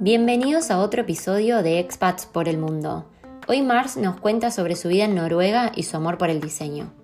Bienvenidos 0.00 0.70
a 0.70 0.78
otro 0.78 1.00
episodio 1.00 1.64
de 1.64 1.80
Expats 1.80 2.26
por 2.26 2.48
el 2.48 2.56
Mundo. 2.58 3.10
Hoy 3.48 3.62
Mars 3.62 3.96
nos 3.96 4.20
cuenta 4.20 4.52
sobre 4.52 4.76
su 4.76 4.88
vida 4.88 5.06
en 5.06 5.16
Noruega 5.16 5.72
y 5.74 5.82
su 5.82 5.96
amor 5.96 6.18
por 6.18 6.30
el 6.30 6.40
diseño. 6.40 6.94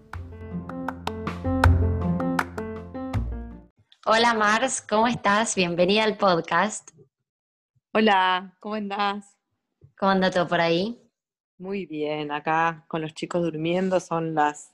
Hola 4.06 4.34
Mars, 4.34 4.80
¿cómo 4.80 5.08
estás? 5.08 5.56
Bienvenida 5.56 6.04
al 6.04 6.16
podcast. 6.16 6.90
Hola, 7.92 8.56
¿cómo 8.60 8.76
andás? 8.76 9.36
¿Cómo 9.98 10.12
anda 10.12 10.30
todo 10.30 10.46
por 10.46 10.60
ahí? 10.60 11.02
Muy 11.58 11.84
bien, 11.86 12.30
acá 12.30 12.84
con 12.86 13.02
los 13.02 13.12
chicos 13.12 13.42
durmiendo 13.42 13.98
son 13.98 14.36
las 14.36 14.72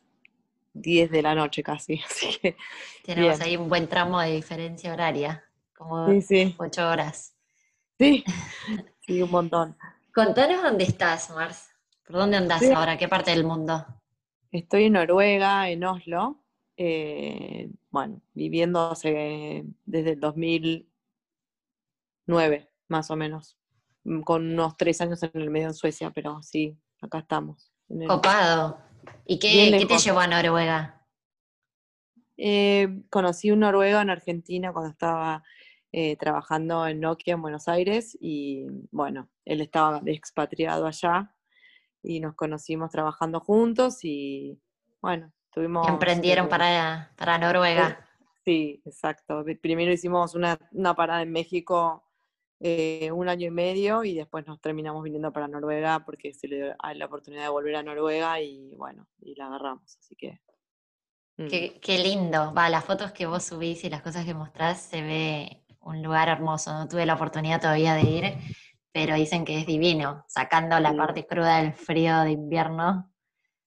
10 0.81 1.11
de 1.11 1.23
la 1.23 1.35
noche 1.35 1.63
casi, 1.63 2.01
así 2.07 2.39
que... 2.41 2.57
Tenemos 3.05 3.41
ahí 3.41 3.57
un 3.57 3.69
buen 3.69 3.89
tramo 3.89 4.21
de 4.21 4.33
diferencia 4.33 4.93
horaria, 4.93 5.45
como 5.75 6.09
sí, 6.09 6.23
sí. 6.23 6.55
8 6.59 6.89
horas. 6.89 7.35
Sí, 7.99 8.25
sí, 9.07 9.23
un 9.23 9.31
montón. 9.31 9.77
Contanos 10.15 10.63
dónde 10.63 10.85
estás, 10.85 11.31
Mars. 11.31 11.69
¿Por 12.07 12.17
dónde 12.17 12.37
andás 12.37 12.63
ahora? 12.71 12.97
¿Qué 12.97 13.09
parte 13.09 13.33
del 13.33 13.45
mundo? 13.45 13.85
Estoy 14.53 14.85
en 14.85 14.93
Noruega, 14.95 15.69
en 15.69 15.85
Oslo. 15.85 16.43
Eh, 16.77 17.69
bueno, 17.91 18.23
viviendo 18.33 18.95
desde 19.85 20.13
el 20.13 20.21
2009, 20.21 22.71
más 22.89 23.11
o 23.11 23.17
menos. 23.17 23.59
Mm, 24.05 24.21
con 24.21 24.53
unos 24.53 24.77
tres 24.77 25.01
años 25.01 25.21
en 25.23 25.31
el 25.35 25.51
medio 25.51 25.67
en 25.67 25.75
Suecia, 25.75 26.11
pero 26.11 26.41
sí, 26.43 26.79
acá 27.03 27.19
estamos. 27.19 27.73
Copado. 28.07 28.86
¿Y 29.25 29.39
qué, 29.39 29.85
te 29.87 29.99
llevó 29.99 30.21
a 30.21 30.27
Noruega? 30.27 31.07
Eh, 32.37 33.03
conocí 33.11 33.51
un 33.51 33.61
noruego 33.61 34.01
en 34.01 34.11
Argentina 34.11 34.73
cuando 34.73 34.91
estaba 34.91 35.43
eh, 35.93 36.17
trabajando 36.17 36.87
en 36.87 37.01
Nokia 37.01 37.35
en 37.35 37.43
Buenos 37.43 37.69
Aires 37.69 38.17
y 38.21 38.67
bueno, 38.91 39.31
él 39.45 39.63
estaba 39.63 40.03
expatriado 40.05 40.87
allá 40.87 41.35
y 42.03 42.21
nos 42.21 42.35
conocimos 42.35 42.91
trabajando 42.91 43.41
juntos 43.41 44.05
y 44.05 44.61
bueno, 45.01 45.33
tuvimos... 45.51 45.89
Emprendieron 45.89 46.49
para, 46.49 47.13
para 47.17 47.39
Noruega. 47.39 48.07
Sí, 48.47 48.81
exacto. 48.85 49.45
Primero 49.61 49.91
hicimos 49.93 50.37
una, 50.37 50.57
parada 50.95 51.23
en 51.23 51.33
México 51.33 52.05
eh, 52.61 53.11
un 53.13 53.29
año 53.29 53.47
y 53.47 53.51
medio 53.51 54.03
y 54.03 54.15
después 54.15 54.47
nos 54.47 54.61
terminamos 54.61 55.03
viniendo 55.03 55.33
para 55.33 55.49
Noruega 55.49 56.05
porque 56.05 56.33
se 56.33 56.49
le 56.49 56.57
dio 56.57 56.75
la 56.95 57.07
oportunidad 57.07 57.43
de 57.43 57.49
volver 57.51 57.77
a 57.77 57.83
Noruega 57.83 58.41
y 58.41 58.75
bueno, 58.77 59.07
y 59.21 59.35
la 59.35 59.47
agarramos, 59.47 59.97
así 59.99 60.17
que... 60.17 60.41
Mm. 61.37 61.49
Qué, 61.49 61.79
qué, 61.83 61.99
lindo. 61.99 62.55
Va, 62.55 62.71
las 62.71 62.85
fotos 62.85 63.13
que 63.13 63.27
vos 63.27 63.45
subís 63.45 63.85
y 63.85 63.91
las 63.91 64.01
cosas 64.01 64.25
que 64.25 64.33
mostrás 64.33 64.81
se 64.81 65.03
ve 65.03 65.67
un 65.81 66.03
lugar 66.03 66.29
hermoso. 66.29 66.73
No 66.73 66.89
tuve 66.89 67.05
la 67.05 67.15
oportunidad 67.15 67.61
todavía 67.61 67.95
de 67.95 68.03
ir, 68.03 68.25
pero 68.91 69.15
dicen 69.15 69.45
que 69.45 69.59
es 69.59 69.67
divino, 69.67 70.25
sacando 70.29 70.81
la 70.81 70.95
parte 70.97 71.27
cruda 71.27 71.59
del 71.59 71.75
frío 71.75 72.21
de 72.21 72.33
invierno. 72.33 73.13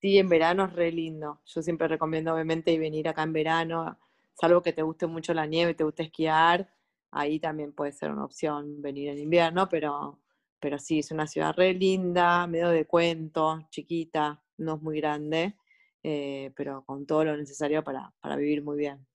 Sí, 0.02 0.18
en 0.18 0.30
verano 0.30 0.66
es 0.66 0.74
re 0.74 0.92
lindo. 0.92 1.42
Yo 1.46 1.62
siempre 1.62 1.88
recomiendo 1.88 2.34
obviamente 2.34 2.78
venir 2.80 3.08
acá 3.08 3.24
en 3.24 3.34
verano, 3.34 4.00
salvo 4.34 4.62
que 4.62 4.74
te 4.74 4.82
guste 4.82 5.08
mucho 5.08 5.34
la 5.34 5.46
nieve, 5.46 5.74
te 5.74 5.84
guste 5.84 6.04
esquiar, 6.04 6.70
ahí 7.12 7.40
también 7.40 7.74
puede 7.74 7.92
ser 7.92 8.12
una 8.12 8.26
opción 8.26 8.82
venir 8.82 9.10
en 9.10 9.20
invierno, 9.20 9.68
pero, 9.70 10.22
pero 10.60 10.78
sí, 10.80 11.00
es 11.00 11.12
una 11.12 11.28
ciudad 11.28 11.54
re 11.56 11.74
linda, 11.74 12.48
medio 12.48 12.70
de 12.70 12.86
cuento, 12.86 13.68
chiquita, 13.70 14.44
no 14.58 14.76
es 14.76 14.82
muy 14.82 14.98
grande, 15.00 15.58
eh, 16.04 16.52
pero 16.56 16.84
con 16.86 17.06
todo 17.06 17.26
lo 17.26 17.38
necesario 17.38 17.84
para, 17.84 18.14
para 18.22 18.36
vivir 18.36 18.64
muy 18.64 18.78
bien. 18.78 19.06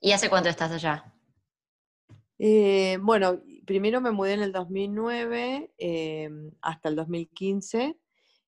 ¿Y 0.00 0.12
hace 0.12 0.30
cuánto 0.30 0.48
estás 0.48 0.72
allá? 0.72 1.14
Eh, 2.42 2.96
bueno, 3.02 3.42
primero 3.66 4.00
me 4.00 4.12
mudé 4.12 4.32
en 4.32 4.40
el 4.40 4.50
2009 4.50 5.74
em, 5.76 6.50
hasta 6.62 6.88
el 6.88 6.96
2015 6.96 7.98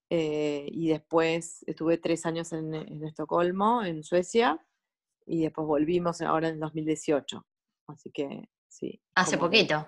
eh, 0.08 0.66
y 0.72 0.88
después 0.88 1.62
estuve 1.66 1.98
tres 1.98 2.24
años 2.24 2.54
en, 2.54 2.74
Estocolmo, 3.04 3.84
en 3.84 4.02
Suecia, 4.02 4.58
y 5.26 5.42
después 5.42 5.66
volvimos 5.66 6.22
ahora 6.22 6.48
en 6.48 6.54
el 6.54 6.60
2018. 6.60 7.46
Así 7.88 8.10
que 8.10 8.48
sí. 8.72 9.00
¿Hace 9.14 9.38
poquito? 9.38 9.86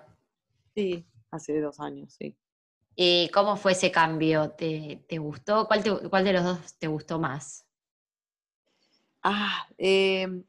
sí, 0.73 1.05
hace 1.31 1.59
dos 1.61 1.79
años, 1.79 2.13
sí. 2.13 2.37
¿Y 2.95 3.29
cómo 3.29 3.57
fue 3.57 3.73
ese 3.73 3.91
cambio? 3.91 4.51
¿Te, 4.51 5.17
gustó? 5.17 5.67
¿Cuál, 5.67 5.83
¿Cuál, 6.09 6.23
de 6.23 6.33
los 6.33 6.43
dos 6.43 6.77
te 6.77 6.87
gustó 6.87 7.19
más? 7.19 7.67
Ah, 9.21 9.67
em, 9.77 10.43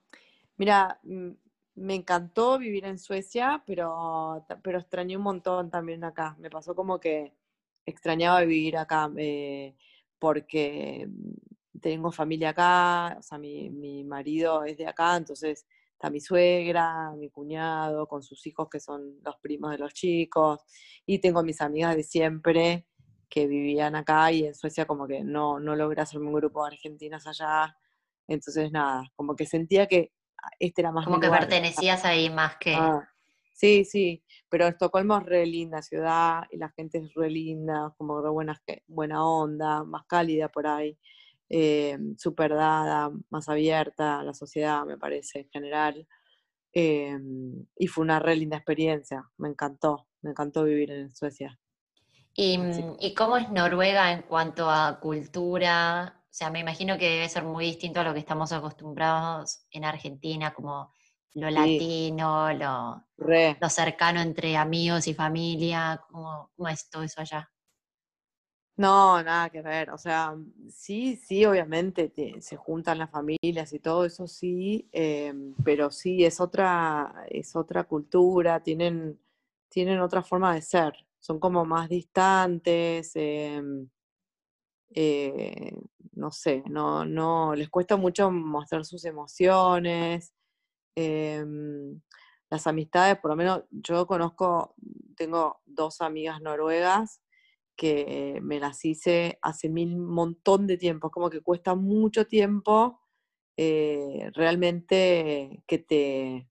mira, 0.56 1.00
me 1.02 1.94
encantó 1.94 2.58
vivir 2.58 2.84
en 2.84 2.98
Suecia, 2.98 3.62
pero, 3.66 4.46
pero 4.62 4.78
extrañé 4.78 5.16
un 5.16 5.24
montón 5.24 5.70
también 5.70 6.04
acá. 6.04 6.36
Me 6.38 6.50
pasó 6.50 6.74
como 6.74 7.00
que 7.00 7.32
extrañaba 7.84 8.40
vivir 8.42 8.76
acá 8.76 9.10
eh, 9.16 9.74
porque 10.18 11.08
tengo 11.80 12.12
familia 12.12 12.50
acá, 12.50 13.16
o 13.18 13.22
sea, 13.22 13.38
mi, 13.38 13.70
mi, 13.70 14.04
marido 14.04 14.64
es 14.64 14.76
de 14.78 14.86
acá, 14.86 15.16
entonces 15.16 15.66
está 15.96 16.10
mi 16.10 16.20
suegra, 16.20 17.12
mi 17.16 17.30
cuñado, 17.30 18.06
con 18.06 18.22
sus 18.22 18.46
hijos 18.46 18.68
que 18.70 18.80
son 18.80 19.18
los 19.24 19.36
primos 19.40 19.70
de 19.70 19.78
los 19.78 19.94
chicos, 19.94 20.60
y 21.06 21.18
tengo 21.20 21.42
mis 21.42 21.60
amigas 21.62 21.96
de 21.96 22.02
siempre 22.02 22.86
que 23.28 23.46
vivían 23.46 23.96
acá 23.96 24.30
y 24.30 24.44
en 24.44 24.54
Suecia 24.54 24.86
como 24.86 25.06
que 25.06 25.24
no, 25.24 25.58
no 25.58 25.74
logré 25.74 26.02
hacerme 26.02 26.28
un 26.28 26.34
grupo 26.34 26.64
de 26.64 26.74
argentinas 26.74 27.26
allá. 27.26 27.76
Entonces, 28.28 28.70
nada, 28.70 29.04
como 29.16 29.34
que 29.34 29.46
sentía 29.46 29.86
que 29.86 30.12
este 30.60 30.82
era 30.82 30.92
más 30.92 31.06
Como 31.06 31.18
que 31.18 31.30
pertenecías 31.30 32.04
ahí 32.04 32.30
más 32.30 32.56
que... 32.58 32.74
Ah, 32.74 33.08
sí, 33.52 33.84
sí, 33.84 34.22
pero 34.48 34.66
Estocolmo 34.66 35.16
es 35.18 35.24
re 35.24 35.46
linda 35.46 35.82
ciudad 35.82 36.44
y 36.50 36.58
la 36.58 36.68
gente 36.70 36.98
es 36.98 37.14
re 37.14 37.30
linda, 37.30 37.92
como 37.96 38.20
re 38.20 38.30
buena, 38.30 38.60
buena 38.86 39.26
onda, 39.26 39.82
más 39.82 40.04
cálida 40.06 40.48
por 40.48 40.66
ahí, 40.66 40.96
eh, 41.48 41.98
súper 42.18 42.54
dada, 42.54 43.10
más 43.30 43.48
abierta 43.48 44.20
a 44.20 44.24
la 44.24 44.34
sociedad, 44.34 44.84
me 44.84 44.98
parece, 44.98 45.40
en 45.40 45.50
general. 45.50 46.06
Eh, 46.72 47.18
y 47.76 47.86
fue 47.86 48.04
una 48.04 48.18
re 48.18 48.36
linda 48.36 48.56
experiencia, 48.56 49.24
me 49.38 49.48
encantó, 49.48 50.08
me 50.22 50.30
encantó 50.30 50.64
vivir 50.64 50.90
en 50.90 51.14
Suecia. 51.14 51.58
¿Y, 52.34 52.60
¿Y 53.00 53.14
cómo 53.14 53.38
es 53.38 53.50
Noruega 53.50 54.12
en 54.12 54.22
cuanto 54.22 54.70
a 54.70 55.00
cultura, 55.00 56.16
o 56.36 56.38
sea, 56.38 56.50
me 56.50 56.60
imagino 56.60 56.98
que 56.98 57.08
debe 57.08 57.28
ser 57.30 57.44
muy 57.44 57.64
distinto 57.64 58.00
a 58.00 58.04
lo 58.04 58.12
que 58.12 58.18
estamos 58.18 58.52
acostumbrados 58.52 59.64
en 59.70 59.86
Argentina, 59.86 60.52
como 60.52 60.92
lo 61.32 61.48
latino, 61.48 62.52
lo, 62.52 63.02
lo, 63.16 63.68
cercano 63.70 64.20
entre 64.20 64.54
amigos 64.54 65.08
y 65.08 65.14
familia. 65.14 65.98
¿Cómo, 66.10 66.50
es 66.68 66.90
todo 66.90 67.04
eso 67.04 67.22
allá? 67.22 67.50
No, 68.78 69.22
nada 69.22 69.48
que 69.50 69.62
ver. 69.62 69.90
O 69.90 69.96
sea, 69.98 70.36
sí, 70.68 71.16
sí, 71.16 71.44
obviamente 71.46 72.12
se 72.40 72.56
juntan 72.56 72.98
las 72.98 73.10
familias 73.10 73.72
y 73.72 73.78
todo 73.78 74.04
eso 74.04 74.26
sí, 74.26 74.86
em, 74.92 75.54
pero 75.64 75.90
sí 75.90 76.24
es 76.26 76.40
otra, 76.40 77.24
es 77.30 77.56
otra 77.56 77.84
cultura, 77.84 78.60
tienen, 78.62 79.18
tienen 79.70 80.00
otra 80.00 80.22
forma 80.22 80.54
de 80.54 80.60
ser, 80.62 80.92
son 81.20 81.38
como 81.40 81.64
más 81.64 81.88
distantes. 81.88 83.12
Em, 83.14 83.88
eh, 84.94 85.72
no 86.14 86.30
sé, 86.30 86.62
no, 86.68 87.04
no, 87.04 87.54
les 87.54 87.68
cuesta 87.70 87.96
mucho 87.96 88.30
mostrar 88.30 88.84
sus 88.84 89.04
emociones. 89.04 90.32
Em, 90.96 92.00
las 92.50 92.66
amistades, 92.66 93.18
por 93.20 93.30
lo 93.32 93.36
menos 93.36 93.64
yo 93.70 94.06
conozco, 94.06 94.74
tengo 95.16 95.60
dos 95.66 96.00
amigas 96.02 96.40
noruegas 96.42 97.20
que 97.76 98.40
me 98.42 98.58
las 98.58 98.84
hice 98.84 99.38
hace 99.42 99.68
mil 99.68 99.96
montón 99.96 100.66
de 100.66 100.78
tiempo, 100.78 101.10
como 101.10 101.30
que 101.30 101.42
cuesta 101.42 101.74
mucho 101.74 102.26
tiempo 102.26 103.00
eh, 103.56 104.30
realmente 104.34 105.62
que 105.66 105.78
te, 105.78 106.48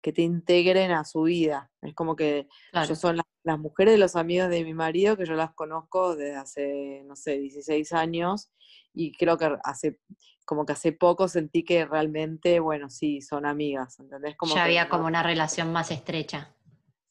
que 0.00 0.12
te 0.12 0.22
integren 0.22 0.92
a 0.92 1.04
su 1.04 1.22
vida. 1.22 1.70
Es 1.82 1.94
como 1.94 2.16
que 2.16 2.48
son 2.94 3.16
las, 3.16 3.58
mujeres 3.58 3.94
de 3.94 3.98
los 3.98 4.16
amigos 4.16 4.48
de 4.48 4.64
mi 4.64 4.74
marido, 4.74 5.16
que 5.16 5.26
yo 5.26 5.34
las 5.34 5.52
conozco 5.54 6.14
desde 6.14 6.36
hace, 6.36 7.02
no 7.06 7.16
sé, 7.16 7.38
16 7.38 7.92
años, 7.92 8.50
y 8.92 9.12
creo 9.12 9.36
que 9.38 9.56
hace, 9.64 9.98
como 10.44 10.66
que 10.66 10.72
hace 10.72 10.92
poco 10.92 11.28
sentí 11.28 11.64
que 11.64 11.84
realmente, 11.84 12.60
bueno, 12.60 12.90
sí, 12.90 13.20
son 13.20 13.46
amigas, 13.46 13.98
¿entendés? 13.98 14.36
Como 14.36 14.54
ya 14.54 14.64
había 14.64 14.88
como 14.88 15.06
una 15.06 15.22
relación 15.22 15.72
más 15.72 15.90
estrecha. 15.90 16.54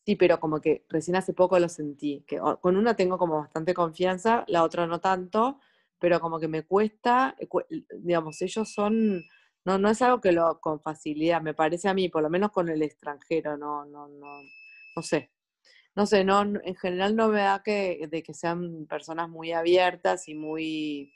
Sí, 0.10 0.16
pero 0.16 0.40
como 0.40 0.60
que 0.62 0.86
recién 0.90 1.16
hace 1.18 1.34
poco 1.34 1.60
lo 1.60 1.70
sentí, 1.70 2.24
que 2.28 2.40
con 2.62 2.78
una 2.78 2.96
tengo 2.96 3.18
como 3.18 3.38
bastante 3.40 3.74
confianza, 3.74 4.44
la 4.48 4.64
otra 4.64 4.88
no 4.88 5.00
tanto, 5.00 5.60
pero 6.00 6.20
como 6.20 6.40
que 6.40 6.48
me 6.48 6.64
cuesta, 6.64 7.36
eh, 7.38 7.48
digamos, 8.00 8.42
ellos 8.42 8.72
son 8.74 9.24
no, 9.66 9.78
no 9.78 9.90
es 9.90 10.02
algo 10.02 10.22
que 10.22 10.32
lo 10.32 10.60
con 10.62 10.80
facilidad, 10.82 11.42
me 11.42 11.54
parece 11.54 11.90
a 11.90 11.94
mí, 11.94 12.10
por 12.10 12.24
lo 12.24 12.30
menos 12.30 12.52
con 12.52 12.70
el 12.70 12.82
extranjero, 12.82 13.58
no, 13.58 13.86
no, 13.86 14.08
no, 14.08 14.42
no 14.96 15.02
sé. 15.04 15.32
No 15.96 16.06
sé, 16.08 16.24
no, 16.26 16.42
en 16.44 16.76
general 16.76 17.16
no 17.16 17.30
me 17.30 17.42
da 17.42 17.62
que, 17.64 18.08
de 18.12 18.24
que 18.24 18.34
sean 18.34 18.88
personas 18.88 19.30
muy 19.30 19.52
abiertas 19.54 20.28
y 20.30 20.36
muy, 20.36 21.14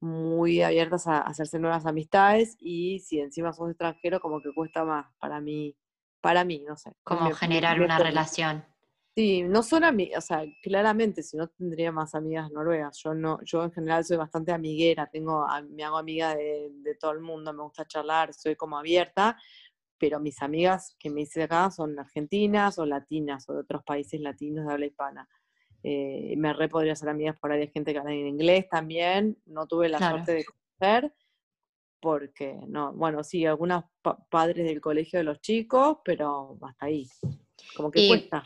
muy 0.00 0.62
abiertas 0.62 1.06
a 1.06 1.20
hacerse 1.20 1.58
nuevas 1.58 1.86
amistades 1.86 2.56
y 2.60 2.98
si 3.00 3.20
encima 3.20 3.52
sos 3.52 3.70
extranjero, 3.70 4.20
como 4.20 4.40
que 4.42 4.52
cuesta 4.52 4.84
más 4.84 5.06
para 5.18 5.40
mí, 5.40 5.76
para 6.22 6.44
mí, 6.44 6.64
no 6.66 6.76
sé. 6.76 6.92
Como 7.04 7.30
generar 7.32 7.80
una 7.80 7.98
relación. 7.98 8.64
Sí, 9.14 9.42
no 9.42 9.62
son 9.62 9.84
amigas, 9.84 10.24
o 10.24 10.26
sea, 10.26 10.44
claramente, 10.62 11.22
si 11.22 11.36
no 11.36 11.46
tendría 11.48 11.92
más 11.92 12.14
amigas 12.14 12.50
noruegas. 12.50 12.98
Yo 13.04 13.12
no, 13.12 13.38
yo 13.44 13.62
en 13.62 13.70
general 13.70 14.06
soy 14.06 14.16
bastante 14.16 14.52
amiguera, 14.52 15.06
tengo, 15.12 15.46
me 15.68 15.84
hago 15.84 15.98
amiga 15.98 16.34
de, 16.34 16.70
de 16.72 16.94
todo 16.94 17.10
el 17.10 17.20
mundo, 17.20 17.52
me 17.52 17.62
gusta 17.62 17.84
charlar, 17.84 18.32
soy 18.32 18.56
como 18.56 18.78
abierta, 18.78 19.36
pero 19.98 20.18
mis 20.18 20.40
amigas 20.40 20.96
que 20.98 21.10
me 21.10 21.20
hice 21.20 21.42
acá 21.42 21.70
son 21.70 21.98
argentinas 21.98 22.78
o 22.78 22.86
latinas 22.86 23.46
o 23.50 23.52
de 23.52 23.60
otros 23.60 23.82
países 23.84 24.18
latinos 24.18 24.66
de 24.66 24.72
habla 24.72 24.86
hispana. 24.86 25.28
Eh, 25.84 26.34
me 26.36 26.52
re 26.52 26.68
podría 26.68 26.94
ser 26.94 27.08
amigas 27.08 27.36
por 27.38 27.52
ahí 27.52 27.60
de 27.60 27.68
gente 27.68 27.92
que 27.92 27.98
habla 27.98 28.12
en 28.12 28.26
inglés 28.28 28.68
también. 28.68 29.36
No 29.46 29.66
tuve 29.66 29.88
la 29.88 29.98
suerte 29.98 30.32
de 30.32 30.44
conocer, 30.44 31.14
porque 32.02 32.58
no, 32.66 32.92
bueno, 32.92 33.22
sí, 33.22 33.46
algunos 33.46 33.84
padres 34.28 34.66
del 34.66 34.80
colegio 34.80 35.20
de 35.20 35.24
los 35.24 35.40
chicos, 35.40 35.98
pero 36.04 36.58
hasta 36.60 36.86
ahí. 36.86 37.08
Como 37.76 37.92
que 37.92 38.08
cuesta. 38.08 38.42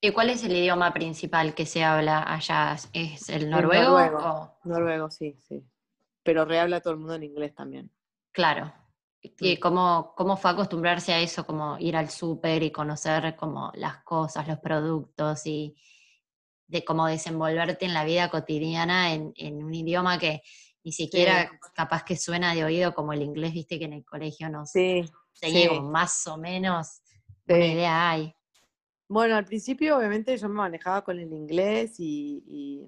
¿Y 0.00 0.10
cuál 0.10 0.30
es 0.30 0.42
el 0.42 0.56
idioma 0.56 0.92
principal 0.92 1.54
que 1.54 1.66
se 1.66 1.84
habla 1.84 2.24
allá? 2.26 2.76
¿Es 2.94 3.28
el 3.28 3.50
noruego? 3.50 3.98
noruego, 3.98 4.58
noruego, 4.64 5.10
sí, 5.10 5.36
sí. 5.38 5.62
Pero 6.22 6.46
rehabla 6.46 6.80
todo 6.80 6.94
el 6.94 7.00
mundo 7.00 7.14
en 7.14 7.24
inglés 7.24 7.54
también. 7.54 7.90
Claro. 8.32 8.72
¿Y 9.20 9.58
cómo, 9.58 10.14
cómo 10.16 10.36
fue 10.36 10.50
acostumbrarse 10.50 11.12
a 11.12 11.20
eso, 11.20 11.46
como 11.46 11.78
ir 11.78 11.96
al 11.96 12.10
súper 12.10 12.62
y 12.62 12.70
conocer 12.70 13.36
como 13.36 13.70
las 13.74 14.02
cosas, 14.02 14.48
los 14.48 14.58
productos 14.58 15.46
y 15.46 15.76
de 16.66 16.84
cómo 16.84 17.06
desenvolverte 17.06 17.84
en 17.84 17.94
la 17.94 18.04
vida 18.04 18.30
cotidiana 18.30 19.12
en, 19.12 19.64
un 19.64 19.74
idioma 19.74 20.18
que 20.18 20.42
ni 20.84 20.92
siquiera 20.92 21.50
capaz 21.74 22.04
que 22.04 22.16
suena 22.16 22.54
de 22.54 22.64
oído 22.64 22.94
como 22.94 23.12
el 23.12 23.22
inglés, 23.22 23.54
viste 23.54 23.78
que 23.78 23.86
en 23.86 23.94
el 23.94 24.04
colegio 24.04 24.50
no 24.50 24.66
sí, 24.66 25.04
se 25.32 25.80
más 25.80 26.26
o 26.26 26.36
menos 26.36 27.00
una 27.48 27.66
idea 27.66 28.10
hay. 28.10 28.34
Bueno, 29.08 29.36
al 29.36 29.44
principio 29.44 29.98
obviamente 29.98 30.36
yo 30.36 30.48
me 30.48 30.56
manejaba 30.56 31.02
con 31.02 31.18
el 31.18 31.32
inglés 31.32 31.96
y, 31.98 32.86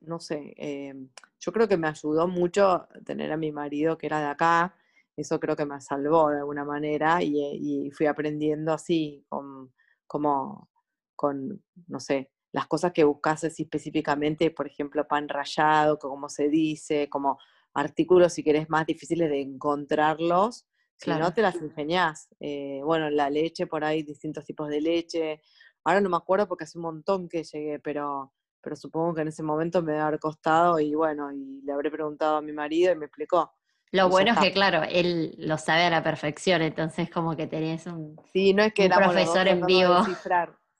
no, 0.00 0.20
sé, 0.20 0.54
em, 0.56 1.08
yo 1.40 1.52
creo 1.52 1.66
que 1.68 1.76
me 1.76 1.88
ayudó 1.88 2.28
mucho 2.28 2.86
tener 3.04 3.32
a 3.32 3.36
mi 3.36 3.52
marido 3.52 3.96
que 3.96 4.06
era 4.06 4.20
de 4.20 4.26
acá, 4.26 4.74
eso 5.16 5.38
creo 5.40 5.56
que 5.56 5.66
me 5.66 5.80
salvó 5.80 6.30
de 6.30 6.38
alguna 6.38 6.64
manera 6.64 7.22
y, 7.22 7.90
fui 7.92 8.06
aprendiendo 8.06 8.72
así, 8.72 9.24
con, 9.28 9.72
como 10.06 10.68
con, 11.14 11.62
no 11.86 12.00
sé, 12.00 12.30
las 12.54 12.68
cosas 12.68 12.92
que 12.92 13.02
buscas 13.02 13.42
así 13.42 13.64
específicamente, 13.64 14.52
por 14.52 14.68
ejemplo, 14.68 15.08
pan 15.08 15.28
rallado, 15.28 15.98
como 15.98 16.28
se 16.28 16.48
dice, 16.48 17.08
como 17.08 17.36
artículos 17.74 18.32
si 18.32 18.44
querés 18.44 18.70
más 18.70 18.86
difíciles 18.86 19.28
de 19.28 19.40
encontrarlos, 19.40 20.64
si 20.96 21.10
no, 21.10 21.34
te 21.34 21.42
las 21.42 21.56
ingeniás. 21.56 22.28
Eh, 22.38 22.80
bueno, 22.84 23.10
la 23.10 23.28
leche, 23.28 23.66
por 23.66 23.82
ahí, 23.82 24.04
distintos 24.04 24.44
tipos 24.44 24.68
de 24.68 24.80
leche. 24.80 25.42
Ahora 25.82 26.00
no 26.00 26.08
me 26.08 26.16
acuerdo 26.16 26.46
porque 26.46 26.62
hace 26.62 26.78
un 26.78 26.82
montón 26.82 27.28
que 27.28 27.42
llegué, 27.42 27.80
pero, 27.80 28.32
pero 28.60 28.76
supongo 28.76 29.14
que 29.14 29.22
en 29.22 29.28
ese 29.28 29.42
momento 29.42 29.82
me 29.82 29.90
debe 29.90 30.04
haber 30.04 30.20
costado 30.20 30.78
y 30.78 30.94
bueno, 30.94 31.32
y 31.32 31.60
le 31.64 31.72
habré 31.72 31.90
preguntado 31.90 32.36
a 32.36 32.40
mi 32.40 32.52
marido 32.52 32.92
y 32.92 32.96
me 32.96 33.06
explicó. 33.06 33.52
Lo 33.90 34.08
bueno 34.08 34.32
es 34.32 34.38
que, 34.38 34.52
claro, 34.52 34.84
él 34.88 35.34
lo 35.38 35.58
sabe 35.58 35.82
a 35.82 35.90
la 35.90 36.04
perfección, 36.04 36.62
entonces 36.62 37.10
como 37.10 37.34
que 37.34 37.48
tenés 37.48 37.86
un, 37.86 38.16
sí, 38.32 38.54
no 38.54 38.62
es 38.62 38.72
que 38.72 38.88
profesor 38.88 39.48
en 39.48 39.66
vivo. 39.66 40.04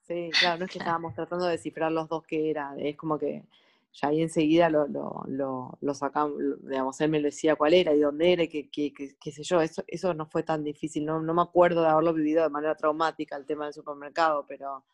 Sí, 0.07 0.31
claro, 0.39 0.59
no 0.59 0.65
es 0.67 0.71
que 0.71 0.79
estábamos 0.79 1.15
tratando 1.15 1.47
de 1.47 1.53
descifrar 1.53 1.91
los 1.91 2.09
dos 2.09 2.25
que 2.25 2.51
era, 2.51 2.75
es 2.79 2.95
como 2.97 3.19
que 3.19 3.43
ya 3.95 4.09
ahí 4.09 4.21
enseguida 4.21 4.69
lo, 4.69 4.87
lo, 4.87 5.79
lo, 5.81 5.95
sacamos, 5.95 6.37
digamos, 6.63 7.01
él 7.01 7.11
me 7.11 7.21
lo 7.21 7.27
decía 7.27 7.57
cuál 7.57 7.75
era 7.75 7.95
y 7.95 8.01
dónde 8.01 8.33
era 8.33 8.43
y 8.43 8.49
qué, 8.49 8.69
qué, 8.93 9.33
sé 9.33 9.43
yo, 9.45 9.63
eso, 9.63 9.83
eso 9.87 10.13
no 10.13 10.27
fue 10.27 10.43
tan 10.43 10.63
difícil, 10.63 11.07
no, 11.07 11.23
no 11.23 11.33
me 11.33 11.43
acuerdo 11.43 11.81
de 11.81 11.89
haberlo 11.89 12.13
vivido 12.13 12.43
de 12.43 12.51
manera 12.51 12.75
traumática 12.75 13.37
el 13.37 13.47
tema 13.47 13.65
del 13.65 13.73
supermercado, 13.73 14.45
pero, 14.47 14.85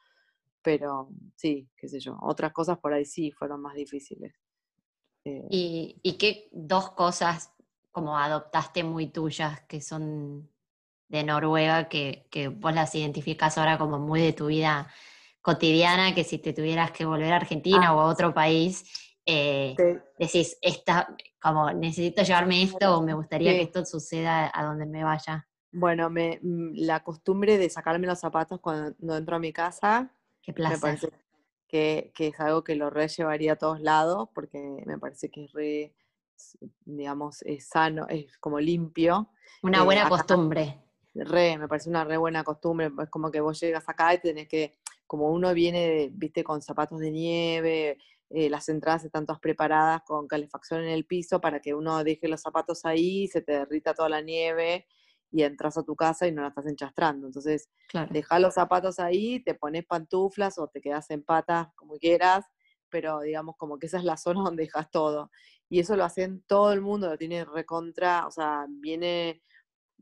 pero 0.62 1.08
sí, 1.34 1.68
qué 1.76 1.88
sé 1.88 1.98
yo, 1.98 2.16
otras 2.20 2.52
cosas 2.52 2.78
por 2.78 2.92
ahí 2.92 3.04
sí 3.04 3.32
fueron 3.32 3.60
más 3.62 3.74
difíciles. 3.74 4.34
Eh. 5.24 5.46
¿Y, 5.50 5.96
¿Y 6.02 6.18
qué 6.18 6.48
dos 6.52 6.90
cosas 6.92 7.52
como 7.90 8.16
adoptaste 8.16 8.84
muy 8.84 9.08
tuyas 9.08 9.62
que 9.62 9.80
son 9.80 10.48
de 11.10 11.24
Noruega 11.24 11.88
que, 11.88 12.26
que 12.30 12.48
vos 12.48 12.72
las 12.72 12.94
identificás 12.94 13.58
ahora 13.58 13.76
como 13.76 13.98
muy 13.98 14.22
de 14.22 14.32
tu 14.32 14.46
vida 14.46 14.88
cotidiana 15.42 16.14
que 16.14 16.24
si 16.24 16.38
te 16.38 16.52
tuvieras 16.52 16.92
que 16.92 17.04
volver 17.04 17.32
a 17.32 17.36
Argentina 17.36 17.88
ah. 17.88 17.94
o 17.94 18.00
a 18.00 18.06
otro 18.06 18.32
país, 18.32 18.84
eh, 19.26 19.74
decís, 20.18 20.56
esta, 20.62 21.14
como 21.40 21.72
necesito 21.72 22.22
llevarme 22.22 22.62
esto 22.62 22.98
o 22.98 23.02
me 23.02 23.14
gustaría 23.14 23.52
que 23.52 23.62
esto 23.62 23.84
suceda 23.84 24.50
a 24.54 24.64
donde 24.64 24.86
me 24.86 25.02
vaya. 25.02 25.46
Bueno, 25.72 26.10
me, 26.10 26.38
mm, 26.42 26.72
la 26.74 27.00
costumbre 27.00 27.58
de 27.58 27.70
sacarme 27.70 28.06
los 28.06 28.20
zapatos 28.20 28.60
cuando 28.60 29.16
entro 29.16 29.36
a 29.36 29.40
mi 29.40 29.52
casa, 29.52 30.12
Qué 30.42 30.52
placer. 30.52 30.76
me 30.76 30.80
parece 30.80 31.10
que, 31.68 32.12
que, 32.14 32.28
es 32.28 32.40
algo 32.40 32.62
que 32.62 32.76
lo 32.76 32.88
re 32.88 33.08
llevaría 33.08 33.52
a 33.52 33.56
todos 33.56 33.80
lados, 33.80 34.28
porque 34.34 34.82
me 34.86 34.98
parece 34.98 35.28
que 35.28 35.44
es 35.44 35.52
re, 35.52 35.94
digamos, 36.84 37.42
es 37.42 37.68
sano, 37.68 38.06
es 38.08 38.36
como 38.38 38.60
limpio. 38.60 39.30
Una 39.62 39.78
eh, 39.78 39.84
buena 39.84 40.08
costumbre. 40.08 40.78
Re, 41.14 41.58
me 41.58 41.68
parece 41.68 41.90
una 41.90 42.04
re 42.04 42.16
buena 42.16 42.44
costumbre, 42.44 42.90
es 43.02 43.10
como 43.10 43.30
que 43.30 43.40
vos 43.40 43.58
llegas 43.60 43.88
acá 43.88 44.14
y 44.14 44.18
tenés 44.20 44.48
que 44.48 44.78
como 45.06 45.30
uno 45.30 45.52
viene, 45.54 46.08
viste, 46.12 46.44
con 46.44 46.62
zapatos 46.62 47.00
de 47.00 47.10
nieve, 47.10 47.98
eh, 48.28 48.48
las 48.48 48.68
entradas 48.68 49.04
están 49.04 49.26
todas 49.26 49.40
preparadas 49.40 50.02
con 50.06 50.28
calefacción 50.28 50.82
en 50.82 50.90
el 50.90 51.04
piso 51.04 51.40
para 51.40 51.58
que 51.58 51.74
uno 51.74 52.04
deje 52.04 52.28
los 52.28 52.40
zapatos 52.40 52.84
ahí, 52.84 53.26
se 53.26 53.42
te 53.42 53.52
derrita 53.52 53.92
toda 53.92 54.08
la 54.08 54.20
nieve 54.20 54.86
y 55.32 55.42
entras 55.42 55.76
a 55.78 55.82
tu 55.82 55.96
casa 55.96 56.28
y 56.28 56.32
no 56.32 56.42
la 56.42 56.48
estás 56.48 56.66
enchastrando. 56.66 57.26
Entonces, 57.26 57.68
deja 58.10 58.38
los 58.38 58.54
zapatos 58.54 59.00
ahí, 59.00 59.40
te 59.40 59.54
pones 59.54 59.84
pantuflas 59.84 60.58
o 60.58 60.68
te 60.68 60.80
quedas 60.80 61.10
en 61.10 61.24
patas, 61.24 61.68
como 61.74 61.98
quieras, 61.98 62.44
pero 62.88 63.20
digamos 63.20 63.56
como 63.56 63.78
que 63.80 63.86
esa 63.86 63.98
es 63.98 64.04
la 64.04 64.16
zona 64.16 64.42
donde 64.44 64.62
dejas 64.64 64.92
todo. 64.92 65.30
Y 65.68 65.80
eso 65.80 65.96
lo 65.96 66.04
hacen 66.04 66.44
todo 66.46 66.72
el 66.72 66.80
mundo, 66.80 67.08
lo 67.08 67.18
tiene 67.18 67.44
recontra, 67.44 68.28
o 68.28 68.30
sea, 68.30 68.66
viene 68.68 69.42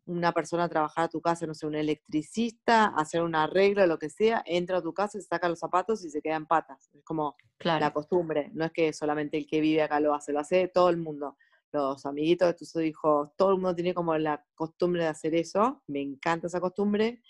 una 0.08 0.32
persona 0.32 0.64
a 0.64 0.68
trabajar 0.68 1.04
a 1.04 1.08
tu 1.08 1.20
casa, 1.20 1.46
no 1.46 1.54
sé, 1.54 1.66
un 1.66 1.74
electricista, 1.74 2.86
hacer 2.96 3.22
un 3.22 3.34
arreglo, 3.34 3.86
lo 3.86 3.98
que 3.98 4.08
sea, 4.08 4.42
entra 4.46 4.78
a 4.78 4.82
tu 4.82 4.94
casa, 4.94 5.20
se 5.20 5.26
saca 5.26 5.48
los 5.50 5.58
zapatos 5.58 6.02
y 6.02 6.10
se 6.10 6.22
queda 6.22 6.36
en 6.36 6.46
patas. 6.46 6.88
Es 6.94 7.04
como 7.04 7.36
la 7.60 7.92
costumbre, 7.92 8.50
no 8.54 8.64
es 8.64 8.72
que 8.72 8.92
solamente 8.94 9.36
el 9.36 9.46
que 9.46 9.60
vive 9.60 9.82
acá 9.82 10.00
lo 10.00 10.14
hace, 10.14 10.32
lo 10.32 10.40
hace 10.40 10.68
todo 10.68 10.88
el 10.88 10.96
mundo. 10.96 11.36
Los 11.72 12.06
amiguitos 12.06 12.48
de 12.48 12.54
tus 12.54 12.74
hijos, 12.76 13.30
todo 13.36 13.50
el 13.50 13.56
mundo 13.56 13.74
tiene 13.74 13.92
como 13.92 14.16
la 14.16 14.42
costumbre 14.54 15.02
de 15.02 15.08
hacer 15.08 15.34
eso, 15.34 15.82
me 15.86 16.00
encanta 16.00 16.46
esa 16.46 16.60
costumbre. 16.60 17.22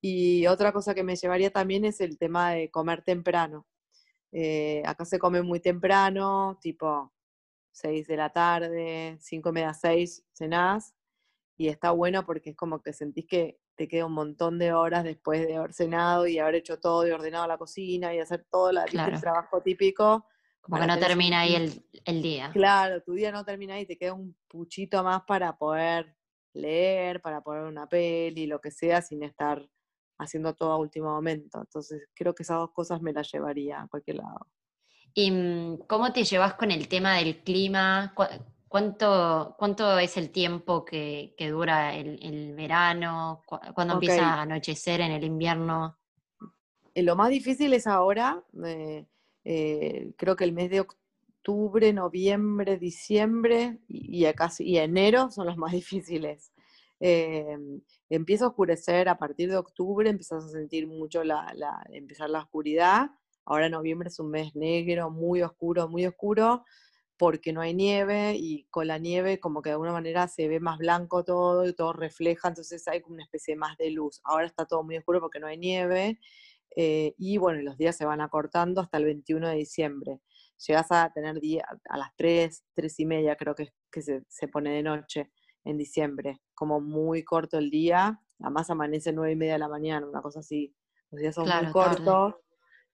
Y 0.00 0.46
otra 0.48 0.72
cosa 0.72 0.94
que 0.94 1.04
me 1.04 1.14
llevaría 1.14 1.50
también 1.52 1.84
es 1.84 2.00
el 2.00 2.18
tema 2.18 2.52
de 2.52 2.70
comer 2.72 3.02
temprano. 3.02 3.68
Eh, 4.32 4.82
acá 4.84 5.04
se 5.04 5.20
come 5.20 5.42
muy 5.42 5.60
temprano, 5.60 6.58
tipo 6.60 7.12
6 7.70 8.08
de 8.08 8.16
la 8.16 8.30
tarde, 8.30 9.16
5 9.20 9.48
y 9.50 9.52
media, 9.52 9.74
6, 9.74 10.24
cenás 10.32 10.94
y 11.60 11.68
está 11.68 11.90
bueno 11.90 12.24
porque 12.24 12.50
es 12.50 12.56
como 12.56 12.80
que 12.80 12.94
sentís 12.94 13.26
que 13.26 13.60
te 13.76 13.86
queda 13.86 14.06
un 14.06 14.14
montón 14.14 14.58
de 14.58 14.72
horas 14.72 15.04
después 15.04 15.46
de 15.46 15.56
haber 15.56 15.74
cenado 15.74 16.26
y 16.26 16.38
haber 16.38 16.54
hecho 16.54 16.80
todo 16.80 17.06
y 17.06 17.10
ordenado 17.10 17.46
la 17.46 17.58
cocina 17.58 18.14
y 18.14 18.18
hacer 18.18 18.46
todo 18.50 18.70
el 18.70 19.20
trabajo 19.20 19.60
típico. 19.60 20.26
Como 20.62 20.80
que 20.80 20.86
no 20.86 20.98
termina 20.98 21.40
ahí 21.40 21.56
el, 21.56 21.84
el, 22.06 22.22
día. 22.22 22.48
Claro, 22.54 23.02
tu 23.02 23.12
día 23.12 23.30
no 23.30 23.44
termina 23.44 23.74
ahí, 23.74 23.84
te 23.84 23.98
queda 23.98 24.14
un 24.14 24.34
puchito 24.48 25.04
más 25.04 25.20
para 25.26 25.54
poder 25.58 26.16
leer, 26.54 27.20
para 27.20 27.42
poner 27.42 27.64
una 27.64 27.86
peli, 27.86 28.46
lo 28.46 28.58
que 28.58 28.70
sea, 28.70 29.02
sin 29.02 29.22
estar 29.22 29.62
haciendo 30.18 30.54
todo 30.54 30.72
a 30.72 30.78
último 30.78 31.10
momento. 31.10 31.60
Entonces, 31.60 32.08
creo 32.14 32.34
que 32.34 32.42
esas 32.42 32.56
dos 32.56 32.70
cosas 32.72 33.02
me 33.02 33.12
las 33.12 33.30
llevaría 33.30 33.82
a 33.82 33.88
cualquier 33.88 34.16
lado. 34.16 34.46
¿Y 35.12 35.30
mm, 35.30 35.80
cómo 35.86 36.10
te 36.10 36.24
llevas 36.24 36.54
con 36.54 36.70
el 36.70 36.88
tema 36.88 37.16
del 37.16 37.42
clima? 37.42 38.14
¿Cuánto, 38.70 39.56
¿Cuánto 39.58 39.98
es 39.98 40.16
el 40.16 40.30
tiempo 40.30 40.84
que, 40.84 41.34
dura 41.50 41.92
el, 41.96 42.54
verano? 42.54 43.42
¿Cuándo 43.74 43.94
empieza 43.94 44.24
a 44.24 44.42
anochecer 44.42 45.00
en 45.00 45.10
el 45.10 45.24
invierno? 45.24 45.98
Eh, 46.94 47.02
lo 47.02 47.16
más 47.16 47.30
difícil 47.30 47.72
es 47.72 47.88
ahora, 47.88 48.40
eh, 48.64 49.06
eh, 49.42 50.12
creo 50.16 50.36
que 50.36 50.44
el 50.44 50.52
mes 50.52 50.70
de 50.70 50.82
octubre, 50.82 51.92
noviembre, 51.92 52.78
diciembre 52.78 53.80
y, 53.88 54.24
y 54.60 54.76
enero 54.76 55.32
son 55.32 55.46
los 55.48 55.56
más 55.56 55.72
difíciles. 55.82 56.52
empieza 57.00 58.44
a 58.44 58.48
oscurecer 58.50 59.08
a 59.08 59.18
partir 59.18 59.50
de 59.50 59.56
octubre, 59.56 60.08
empiezas 60.08 60.44
a 60.44 60.48
sentir 60.48 60.86
mucho 60.86 61.24
la, 61.24 61.52
la, 61.56 61.82
empezar 61.90 62.30
la 62.30 62.42
oscuridad. 62.42 63.10
Ahora 63.44 63.68
noviembre 63.68 64.10
es 64.10 64.20
un 64.20 64.30
mes 64.30 64.54
negro, 64.54 65.10
muy 65.10 65.42
oscuro, 65.42 65.88
muy 65.88 66.06
oscuro 66.06 66.62
porque 67.20 67.52
no 67.52 67.60
hay 67.60 67.74
nieve 67.74 68.34
y 68.34 68.64
con 68.70 68.86
la 68.86 68.96
nieve 68.96 69.38
como 69.40 69.60
que 69.60 69.68
de 69.68 69.72
alguna 69.74 69.92
manera 69.92 70.26
se 70.26 70.48
ve 70.48 70.58
más 70.58 70.78
blanco 70.78 71.22
todo 71.22 71.66
y 71.68 71.74
todo 71.74 71.92
refleja, 71.92 72.48
entonces 72.48 72.88
hay 72.88 73.02
como 73.02 73.16
una 73.16 73.24
especie 73.24 73.56
más 73.56 73.76
de 73.76 73.90
luz. 73.90 74.22
Ahora 74.24 74.46
está 74.46 74.64
todo 74.64 74.82
muy 74.82 74.96
oscuro 74.96 75.20
porque 75.20 75.38
no 75.38 75.46
hay 75.46 75.58
nieve 75.58 76.18
eh, 76.76 77.12
y 77.18 77.36
bueno, 77.36 77.60
los 77.60 77.76
días 77.76 77.94
se 77.94 78.06
van 78.06 78.22
acortando 78.22 78.80
hasta 78.80 78.96
el 78.96 79.04
21 79.04 79.50
de 79.50 79.56
diciembre. 79.56 80.22
llegas 80.66 80.90
a 80.92 81.12
tener 81.12 81.38
día, 81.40 81.62
a 81.90 81.98
las 81.98 82.08
3, 82.16 82.64
3 82.72 83.00
y 83.00 83.04
media 83.04 83.36
creo 83.36 83.54
que, 83.54 83.68
que 83.92 84.00
se, 84.00 84.22
se, 84.26 84.48
pone 84.48 84.70
de 84.70 84.82
noche 84.82 85.30
en 85.64 85.76
diciembre, 85.76 86.40
como 86.54 86.80
muy 86.80 87.22
corto 87.22 87.58
el 87.58 87.68
día, 87.68 88.18
además 88.40 88.70
amanece 88.70 89.12
9 89.12 89.32
y 89.32 89.36
media 89.36 89.52
de 89.52 89.58
la 89.58 89.68
mañana, 89.68 90.08
una 90.08 90.22
cosa 90.22 90.40
así, 90.40 90.74
los 91.10 91.20
días 91.20 91.34
son 91.34 91.46
muy 91.46 91.70
cortos. 91.70 92.36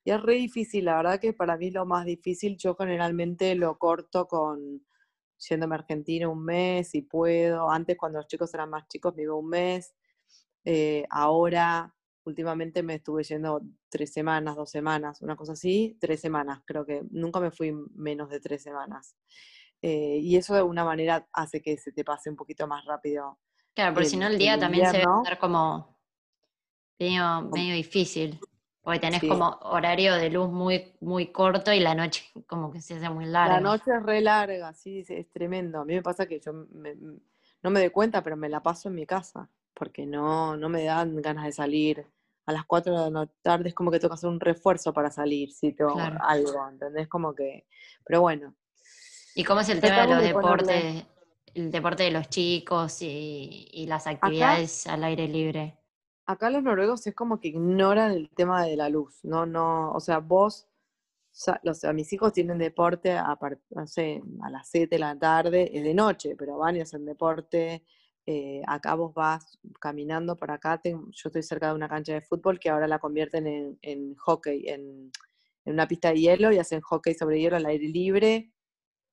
Y 0.06 0.12
es 0.12 0.22
re 0.22 0.34
difícil, 0.34 0.84
la 0.84 0.98
verdad 0.98 1.18
que 1.18 1.32
para 1.32 1.56
mí 1.56 1.72
lo 1.72 1.84
más 1.84 2.06
difícil, 2.06 2.56
yo 2.56 2.76
generalmente 2.76 3.56
lo 3.56 3.76
corto 3.76 4.28
con 4.28 4.86
yéndome 5.36 5.74
a 5.74 5.78
Argentina 5.78 6.28
un 6.28 6.44
mes 6.44 6.90
si 6.90 7.02
puedo. 7.02 7.68
Antes 7.68 7.96
cuando 7.96 8.20
los 8.20 8.28
chicos 8.28 8.54
eran 8.54 8.70
más 8.70 8.86
chicos 8.86 9.16
me 9.16 9.24
iba 9.24 9.34
un 9.34 9.48
mes. 9.48 9.96
Eh, 10.64 11.04
ahora 11.10 11.92
últimamente 12.22 12.84
me 12.84 12.94
estuve 12.94 13.24
yendo 13.24 13.60
tres 13.88 14.12
semanas, 14.12 14.54
dos 14.54 14.70
semanas, 14.70 15.22
una 15.22 15.34
cosa 15.34 15.54
así, 15.54 15.98
tres 16.00 16.20
semanas, 16.20 16.62
creo 16.64 16.86
que 16.86 17.02
nunca 17.10 17.40
me 17.40 17.50
fui 17.50 17.72
menos 17.96 18.30
de 18.30 18.38
tres 18.38 18.62
semanas. 18.62 19.16
Eh, 19.82 20.20
y 20.22 20.36
eso 20.36 20.52
de 20.54 20.60
alguna 20.60 20.84
manera 20.84 21.28
hace 21.32 21.60
que 21.60 21.76
se 21.78 21.90
te 21.90 22.04
pase 22.04 22.30
un 22.30 22.36
poquito 22.36 22.68
más 22.68 22.84
rápido. 22.84 23.40
Claro, 23.74 23.94
porque 23.94 24.08
si 24.08 24.16
no 24.16 24.28
el 24.28 24.38
día 24.38 24.56
también 24.56 24.88
se 24.88 25.04
va 25.04 25.16
a 25.16 25.20
hacer 25.22 25.38
como 25.38 25.98
medio, 26.96 27.42
medio 27.52 27.74
difícil, 27.74 28.38
porque 28.86 29.00
tenés 29.00 29.20
como 29.20 29.58
horario 29.62 30.14
de 30.14 30.30
luz 30.30 30.48
muy, 30.48 30.92
muy 31.00 31.32
corto 31.32 31.72
y 31.72 31.80
la 31.80 31.96
noche 31.96 32.22
como 32.46 32.70
que 32.70 32.80
se 32.80 32.94
hace 32.94 33.10
muy 33.10 33.24
larga. 33.24 33.54
La 33.54 33.60
noche 33.60 33.90
es 33.90 34.00
re 34.00 34.20
larga, 34.20 34.72
sí, 34.74 35.04
es 35.08 35.28
tremendo. 35.32 35.80
A 35.80 35.84
mí 35.84 35.94
me 35.94 36.02
pasa 36.02 36.26
que 36.26 36.38
yo 36.38 36.52
no 36.52 37.70
me 37.70 37.80
doy 37.80 37.90
cuenta, 37.90 38.22
pero 38.22 38.36
me 38.36 38.48
la 38.48 38.62
paso 38.62 38.88
en 38.88 38.94
mi 38.94 39.04
casa, 39.04 39.50
porque 39.74 40.06
no, 40.06 40.56
no 40.56 40.68
me 40.68 40.84
dan 40.84 41.20
ganas 41.20 41.46
de 41.46 41.52
salir 41.52 42.06
a 42.46 42.52
las 42.52 42.64
4 42.64 43.06
de 43.06 43.10
la 43.10 43.26
tarde 43.42 43.70
es 43.70 43.74
como 43.74 43.90
que 43.90 43.98
que 43.98 44.06
hacer 44.06 44.30
un 44.30 44.38
refuerzo 44.38 44.92
para 44.92 45.10
salir, 45.10 45.50
si 45.50 45.72
tengo 45.72 46.00
algo, 46.20 46.68
¿entendés? 46.68 47.08
Como 47.08 47.34
que, 47.34 47.66
pero 48.04 48.20
bueno. 48.20 48.54
¿Y 49.34 49.42
cómo 49.42 49.62
es 49.62 49.68
el 49.68 49.80
tema 49.80 50.02
de 50.02 50.14
los 50.14 50.22
deportes, 50.22 51.04
el 51.54 51.72
deporte 51.72 52.04
de 52.04 52.12
los 52.12 52.28
chicos 52.28 52.98
y, 53.00 53.84
las 53.88 54.06
actividades 54.06 54.86
al 54.86 55.02
aire 55.02 55.26
libre? 55.26 55.76
Acá 56.26 56.50
los 56.50 56.62
noruegos 56.64 57.06
es 57.06 57.14
como 57.14 57.38
que 57.38 57.48
ignoran 57.48 58.10
el 58.10 58.28
tema 58.30 58.64
de 58.64 58.76
la 58.76 58.88
luz, 58.88 59.20
no, 59.22 59.46
no, 59.46 59.92
o 59.92 60.00
sea, 60.00 60.18
vos, 60.18 60.66
o 61.64 61.74
sea, 61.74 61.92
mis 61.92 62.12
hijos 62.12 62.32
tienen 62.32 62.58
deporte 62.58 63.12
a, 63.12 63.38
no 63.70 63.86
sé, 63.86 64.20
a 64.42 64.50
las 64.50 64.68
7 64.68 64.96
de 64.96 64.98
la 64.98 65.16
tarde, 65.16 65.70
es 65.72 65.84
de 65.84 65.94
noche, 65.94 66.34
pero 66.36 66.58
van 66.58 66.76
y 66.76 66.80
hacen 66.80 67.04
deporte, 67.04 67.84
eh, 68.26 68.60
acá 68.66 68.96
vos 68.96 69.14
vas 69.14 69.56
caminando 69.80 70.36
para 70.36 70.54
acá, 70.54 70.80
yo 70.82 70.98
estoy 71.12 71.44
cerca 71.44 71.68
de 71.68 71.76
una 71.76 71.88
cancha 71.88 72.14
de 72.14 72.20
fútbol 72.20 72.58
que 72.58 72.70
ahora 72.70 72.88
la 72.88 72.98
convierten 72.98 73.78
en, 73.80 74.16
hockey, 74.16 74.68
en, 74.68 75.12
una 75.64 75.86
pista 75.86 76.08
de 76.08 76.20
hielo 76.20 76.50
y 76.50 76.58
hacen 76.58 76.80
hockey 76.80 77.14
sobre 77.14 77.38
hielo 77.38 77.56
al 77.56 77.66
aire 77.66 77.86
libre 77.86 78.52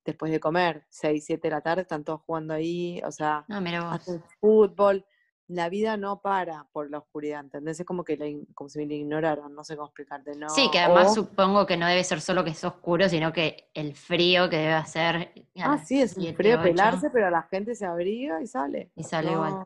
después 0.04 0.32
de 0.32 0.40
comer, 0.40 0.88
6, 0.90 1.24
7 1.26 1.48
de 1.48 1.52
la 1.52 1.62
tarde, 1.62 1.84
están 1.84 2.04
todos 2.04 2.22
jugando 2.22 2.56
ahí, 2.56 3.02
o 3.06 3.12
sea, 3.12 3.46
ah, 3.48 3.92
hacen 3.92 4.24
fútbol 4.40 5.06
la 5.48 5.70
vida 5.70 5.98
no 5.98 6.22
para 6.22 6.66
por 6.72 6.90
la 6.90 7.00
oscuridad, 7.00 7.42
¿entendés? 7.42 7.80
Es 7.80 7.86
como 7.86 8.04
que 8.04 8.46
como 8.54 8.70
si 8.70 8.80
me 8.80 8.86
la 8.86 8.94
ignoraran, 8.94 9.54
no 9.54 9.64
sé 9.64 9.76
cómo 9.76 9.88
explicarte, 9.88 10.36
¿no? 10.36 10.50
Sí, 10.50 10.70
que 10.72 10.80
además 10.80 11.14
supongo 11.14 11.66
que 11.66 11.78
no 11.78 11.86
debe 11.86 12.04
ser 12.04 12.22
solo 12.22 12.44
que 12.44 12.52
es 12.52 12.64
oscuro, 12.64 13.10
sino 13.10 13.34
que 13.34 13.70
el 13.74 13.96
frío 13.96 14.50
que 14.50 14.58
debe 14.58 14.74
hacer. 14.74 15.34
Ah, 15.62 15.78
sí, 15.78 16.02
es 16.02 16.16
un 16.18 16.34
frío 16.36 16.62
pelarse, 16.62 17.10
pero 17.10 17.30
la 17.30 17.44
gente 17.44 17.76
se 17.76 17.86
abriga 17.86 18.42
y 18.42 18.48
sale. 18.48 18.92
Y 18.96 19.04
sale 19.04 19.32
igual. 19.32 19.66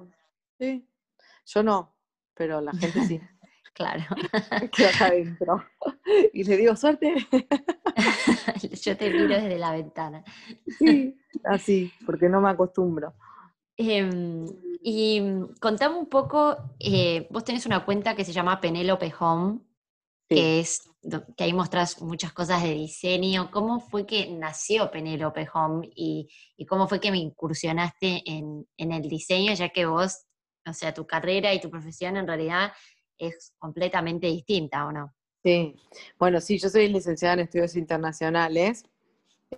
Sí, 0.60 0.88
yo 1.46 1.63
no, 1.63 1.96
pero 2.34 2.60
la 2.60 2.72
gente 2.74 3.01
sí. 3.05 3.22
claro. 3.74 4.03
Quedo 4.75 4.89
acá 4.89 5.07
adentro. 5.07 5.63
Y 6.34 6.43
le 6.46 6.55
digo, 6.55 6.75
suerte. 6.75 7.13
yo 8.81 8.98
te 8.98 9.10
miro 9.10 9.27
desde 9.27 9.57
la 9.57 9.72
ventana. 9.72 10.24
Sí, 10.79 11.17
así, 11.43 11.91
porque 12.05 12.29
no 12.29 12.39
me 12.39 12.50
acostumbro. 12.50 13.13
Em, 13.77 14.46
y 14.81 15.22
mm, 15.22 15.55
contame 15.60 15.96
un 15.96 16.07
poco, 16.07 16.57
eh, 16.79 17.27
vos 17.29 17.43
tenés 17.43 17.65
una 17.65 17.86
cuenta 17.86 18.15
que 18.15 18.25
se 18.25 18.34
llama 18.34 18.60
Penelope 18.60 19.13
Home, 19.19 19.60
que 20.27 20.60
es 20.60 20.81
que 21.38 21.43
ahí 21.43 21.53
mostrás 21.53 22.01
muchas 22.01 22.34
cosas 22.34 22.63
de 22.63 22.74
diseño. 22.74 23.50
¿Cómo 23.51 23.79
fue 23.79 24.05
que 24.05 24.29
nació 24.31 24.91
Penelope 24.91 25.48
Home 25.53 25.89
y, 25.96 26.27
cómo 26.67 26.88
fue 26.88 27.00
que 27.00 27.12
me 27.12 27.17
incursionaste 27.17 28.24
en, 28.25 28.67
el 28.77 29.01
diseño, 29.03 29.53
ya 29.53 29.69
que 29.69 29.86
vos, 29.86 30.25
o 30.67 30.74
sea, 30.74 30.93
tu 30.93 31.05
carrera 31.05 31.53
y 31.53 31.62
tu 31.62 31.69
profesión 31.69 32.17
en 32.17 32.27
realidad 32.27 32.74
es 33.17 33.53
completamente 33.57 34.27
distinta, 34.27 34.86
¿o 34.86 34.91
no? 34.91 35.13
Sí, 35.43 35.75
bueno, 36.19 36.41
sí, 36.41 36.57
yo 36.57 36.67
soy 36.67 36.89
licenciada 36.89 37.36
en 37.36 37.39
estudios 37.41 37.75
internacionales 37.75 38.84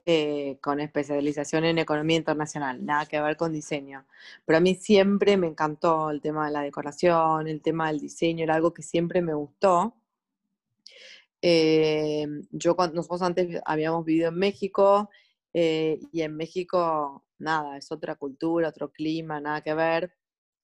eh, 0.05 0.59
con 0.61 0.79
especialización 0.79 1.65
en 1.65 1.79
economía 1.79 2.17
internacional, 2.17 2.85
nada 2.85 3.05
que 3.07 3.19
ver 3.21 3.37
con 3.37 3.53
diseño. 3.53 4.05
Pero 4.45 4.57
a 4.57 4.61
mí 4.61 4.75
siempre 4.75 5.37
me 5.37 5.47
encantó 5.47 6.11
el 6.11 6.21
tema 6.21 6.45
de 6.47 6.51
la 6.53 6.61
decoración, 6.61 7.47
el 7.47 7.61
tema 7.61 7.87
del 7.87 7.99
diseño, 7.99 8.43
era 8.43 8.55
algo 8.55 8.73
que 8.73 8.83
siempre 8.83 9.21
me 9.21 9.33
gustó. 9.33 9.95
Eh, 11.41 12.27
yo 12.51 12.75
nosotros 12.93 13.21
antes 13.21 13.61
habíamos 13.65 14.05
vivido 14.05 14.29
en 14.29 14.35
México 14.35 15.09
eh, 15.53 15.99
y 16.11 16.21
en 16.21 16.35
México 16.35 17.25
nada, 17.37 17.77
es 17.77 17.91
otra 17.91 18.15
cultura, 18.15 18.69
otro 18.69 18.91
clima, 18.91 19.39
nada 19.39 19.61
que 19.61 19.73
ver. 19.73 20.13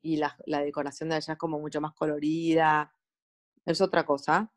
Y 0.02 0.18
la, 0.18 0.38
la 0.46 0.62
decoración 0.62 1.10
de 1.10 1.16
allá 1.16 1.34
es 1.34 1.40
como 1.40 1.60
mucho 1.60 1.82
más 1.82 1.94
colorida, 1.94 2.94
es 3.66 3.82
otra 3.82 4.06
cosa. 4.06 4.52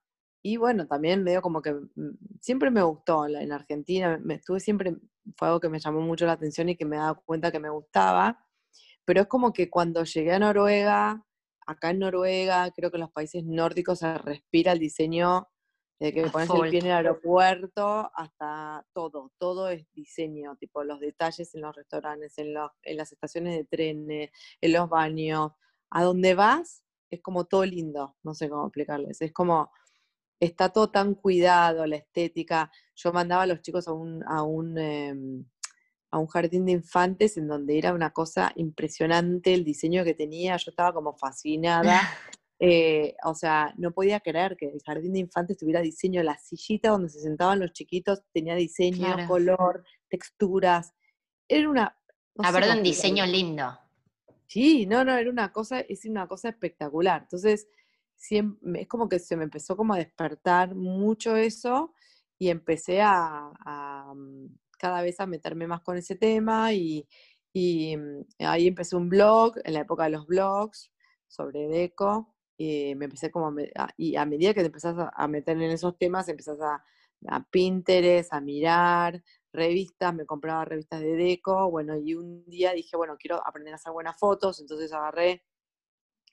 Y 0.49 0.57
bueno, 0.57 0.87
también 0.87 1.23
medio 1.25 1.43
como 1.43 1.61
que 1.61 1.75
mm, 1.75 2.39
siempre 2.41 2.71
me 2.71 2.83
gustó 2.83 3.27
en 3.27 3.53
Argentina, 3.53 4.19
me 4.19 4.37
estuve 4.37 4.61
siempre, 4.61 4.97
fue 5.37 5.49
algo 5.49 5.61
que 5.61 5.69
me 5.69 5.79
llamó 5.79 6.01
mucho 6.01 6.25
la 6.25 6.33
atención 6.33 6.71
y 6.71 6.77
que 6.77 6.87
me 6.87 6.97
he 6.97 6.99
dado 6.99 7.21
cuenta 7.27 7.53
que 7.53 7.61
me 7.61 7.69
gustaba, 7.69 8.47
pero 9.05 9.21
es 9.21 9.27
como 9.27 9.53
que 9.53 9.69
cuando 9.69 10.05
llegué 10.05 10.33
a 10.33 10.39
Noruega, 10.39 11.23
acá 11.67 11.91
en 11.91 11.99
Noruega, 11.99 12.71
creo 12.71 12.91
que 12.91 12.97
en 12.97 13.03
los 13.03 13.13
países 13.13 13.45
nórdicos 13.45 13.99
se 13.99 14.17
respira 14.17 14.73
el 14.73 14.79
diseño, 14.79 15.49
de 16.01 16.15
que 16.15 16.23
me 16.23 16.31
pones 16.31 16.49
el 16.49 16.71
pie 16.71 16.79
en 16.79 16.87
el 16.87 16.93
aeropuerto 16.93 18.11
hasta 18.15 18.87
todo, 18.95 19.33
todo 19.37 19.69
es 19.69 19.85
diseño, 19.93 20.57
tipo 20.57 20.83
los 20.83 20.99
detalles 20.99 21.55
en 21.55 21.61
los 21.61 21.77
restaurantes, 21.77 22.39
en, 22.39 22.55
los, 22.55 22.71
en 22.85 22.97
las 22.97 23.13
estaciones 23.13 23.55
de 23.55 23.65
trenes, 23.65 24.31
en 24.63 24.73
los 24.73 24.89
baños, 24.89 25.53
a 25.91 26.05
donde 26.05 26.35
vas 26.35 26.85
es 27.11 27.21
como 27.23 27.45
todo 27.45 27.65
lindo, 27.65 28.17
no 28.23 28.35
sé 28.35 28.49
cómo 28.49 28.67
explicarles, 28.67 29.21
es 29.21 29.33
como 29.33 29.71
está 30.41 30.71
todo 30.71 30.91
tan 30.91 31.15
cuidado, 31.15 31.87
la 31.87 31.97
estética. 31.97 32.71
Yo 32.95 33.13
mandaba 33.13 33.43
a 33.43 33.47
los 33.47 33.63
chicos 33.63 33.89
a 33.89 33.93
un, 33.93 34.23
a 34.27 34.43
un, 34.43 34.79
em, 34.79 35.45
a 36.11 36.19
un 36.19 36.27
jardín 36.27 36.67
de 36.67 36.73
infantes 36.73 37.37
en 37.37 37.49
donde 37.49 37.79
era 37.79 37.93
una 37.93 38.11
cosa 38.13 38.53
impresionante 38.57 39.55
el 39.55 39.65
diseño 39.65 40.05
que 40.05 40.15
tenía, 40.15 40.57
yo 40.57 40.71
estaba 40.71 40.93
como 40.93 41.17
fascinada. 41.17 42.01
Eh, 42.61 43.15
o 43.23 43.37
sea, 43.37 43.73
no 43.79 43.93
podía 43.93 44.19
creer 44.19 44.57
que 44.57 44.67
el 44.67 44.83
jardín 44.85 45.13
de 45.13 45.21
infantes 45.21 45.59
tuviera 45.59 45.81
diseño, 45.81 46.25
la 46.25 46.37
sillita 46.39 46.91
donde 46.91 47.09
se 47.09 47.21
sentaban 47.21 47.61
los 47.61 47.73
chiquitos 47.73 48.25
tenía 48.33 48.57
diseño, 48.57 49.15
color, 49.29 49.85
texturas. 50.09 50.93
Era 51.47 51.71
una... 51.71 51.97
la 52.35 52.51
verdad, 52.51 52.79
un 52.79 52.83
diseño 52.83 53.25
lindo. 53.27 53.79
Sí, 54.49 54.87
no, 54.87 55.05
no, 55.05 55.17
era 55.17 55.31
una 55.31 55.53
cosa, 55.53 55.81
es 55.81 56.05
una 56.05 56.27
cosa 56.27 56.49
espectacular. 56.49 57.23
Entonces, 57.23 57.69
es 58.21 58.89
como 58.89 59.09
que 59.09 59.19
se 59.19 59.37
me 59.37 59.45
empezó 59.45 59.77
como 59.77 59.95
a 59.95 59.99
despertar 59.99 60.75
mucho 60.75 61.37
eso 61.37 61.95
y 62.39 62.49
empecé 62.51 63.01
a, 63.03 63.53
mm, 64.15 64.47
cada 64.79 65.03
vez 65.03 65.21
a 65.21 65.27
meterme 65.27 65.67
más 65.67 65.83
con 65.83 65.97
ese 65.97 66.17
tema 66.17 66.73
y, 66.73 67.07
mm, 67.55 68.45
ahí 68.47 68.67
empecé 68.69 68.97
un 68.97 69.09
blog, 69.09 69.55
en 69.65 69.75
la 69.75 69.81
época 69.81 70.05
de 70.05 70.11
los 70.11 70.27
blogs, 70.27 70.93
sobre 71.27 71.69
deco, 71.69 72.35
y 72.57 72.95
me 72.97 73.07
empecé 73.07 73.31
como, 73.31 73.49
a, 73.77 73.89
y 73.97 74.17
a 74.17 74.25
medida 74.27 74.55
que 74.55 74.61
te 74.61 74.67
empezás 74.67 74.97
a, 74.99 75.29
meter 75.29 75.57
en 75.57 75.71
esos 75.71 75.97
temas, 75.99 76.29
empezás 76.29 76.61
a, 76.61 76.83
a 77.29 77.45
Pinterest, 77.51 78.33
a 78.33 78.41
mirar 78.41 79.23
revistas, 79.53 80.15
me 80.15 80.27
compraba 80.27 80.65
revistas 80.65 81.01
de 81.01 81.17
deco, 81.17 81.71
bueno, 81.71 81.97
y 81.97 82.15
un 82.15 82.45
día 82.47 82.73
dije, 82.73 82.97
bueno, 82.97 83.17
quiero 83.19 83.41
aprender 83.47 83.73
a 83.75 83.77
hacer 83.77 83.93
buenas 83.93 84.19
fotos, 84.19 84.61
entonces 84.61 84.93
agarré 84.93 85.43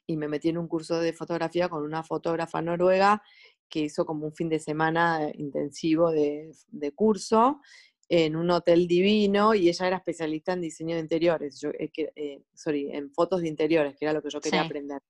y 0.08 0.18
me 0.18 0.28
metí 0.28 0.50
en 0.50 0.58
un 0.58 0.68
curso 0.68 1.00
de 1.00 1.14
fotografía 1.14 1.70
con 1.70 1.84
una 1.84 2.04
fotógrafa 2.04 2.62
noruega 2.62 3.22
que 3.70 3.82
hizo 3.82 4.06
como 4.06 4.28
un 4.28 4.34
fin 4.34 4.50
de 4.50 4.60
semana 4.60 5.30
intensivo 5.34 6.12
de, 6.12 6.54
curso 6.94 7.62
en 8.08 8.36
un 8.36 8.52
hotel 8.52 8.88
divino 8.88 9.56
y 9.56 9.68
ella 9.68 9.88
era 9.88 9.98
especialista 9.98 10.54
en 10.54 10.62
diseño 10.62 10.96
de 10.96 11.02
interiores, 11.02 11.60
yo, 11.60 11.70
eh, 11.72 11.92
eh, 12.16 12.44
sorry, 12.54 12.92
en 12.92 13.12
fotos 13.12 13.42
de 13.42 13.48
interiores, 13.48 13.96
que 13.98 14.06
era 14.06 14.14
lo 14.14 14.22
que 14.22 14.30
yo 14.30 14.40
quería 14.40 14.62
aprender. 14.62 15.02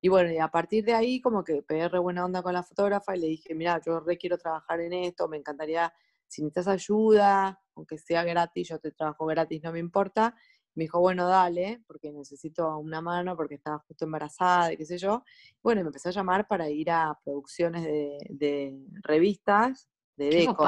Y 0.00 0.08
bueno, 0.08 0.32
y 0.32 0.38
a 0.38 0.48
partir 0.48 0.84
de 0.84 0.94
ahí 0.94 1.20
como 1.20 1.44
que 1.44 1.62
pegué 1.62 1.88
re 1.88 2.00
buena 2.00 2.24
onda 2.24 2.42
con 2.42 2.52
la 2.52 2.64
fotógrafa 2.64 3.16
y 3.16 3.20
le 3.20 3.26
dije, 3.28 3.54
mira, 3.54 3.80
yo 3.86 4.00
re 4.00 4.18
quiero 4.18 4.36
trabajar 4.36 4.80
en 4.80 4.92
esto, 4.92 5.28
me 5.28 5.36
encantaría, 5.36 5.92
si 6.26 6.42
necesitas 6.42 6.66
ayuda, 6.66 7.60
aunque 7.76 7.98
sea 7.98 8.24
gratis, 8.24 8.68
yo 8.68 8.80
te 8.80 8.90
trabajo 8.90 9.26
gratis, 9.26 9.62
no 9.62 9.70
me 9.70 9.78
importa. 9.78 10.34
Me 10.74 10.84
dijo, 10.84 11.00
bueno, 11.00 11.28
dale, 11.28 11.82
porque 11.86 12.12
necesito 12.12 12.78
una 12.78 13.00
mano, 13.00 13.36
porque 13.36 13.56
estaba 13.56 13.78
justo 13.80 14.04
embarazada 14.04 14.72
y 14.72 14.76
qué 14.76 14.86
sé 14.86 14.98
yo. 14.98 15.24
Bueno, 15.62 15.82
me 15.82 15.88
empezó 15.88 16.08
a 16.08 16.12
llamar 16.12 16.46
para 16.46 16.70
ir 16.70 16.90
a 16.90 17.18
producciones 17.24 17.84
de, 17.84 18.78
revistas 19.02 19.88
de 20.16 20.30
Qué 20.30 20.36
Deco. 20.38 20.66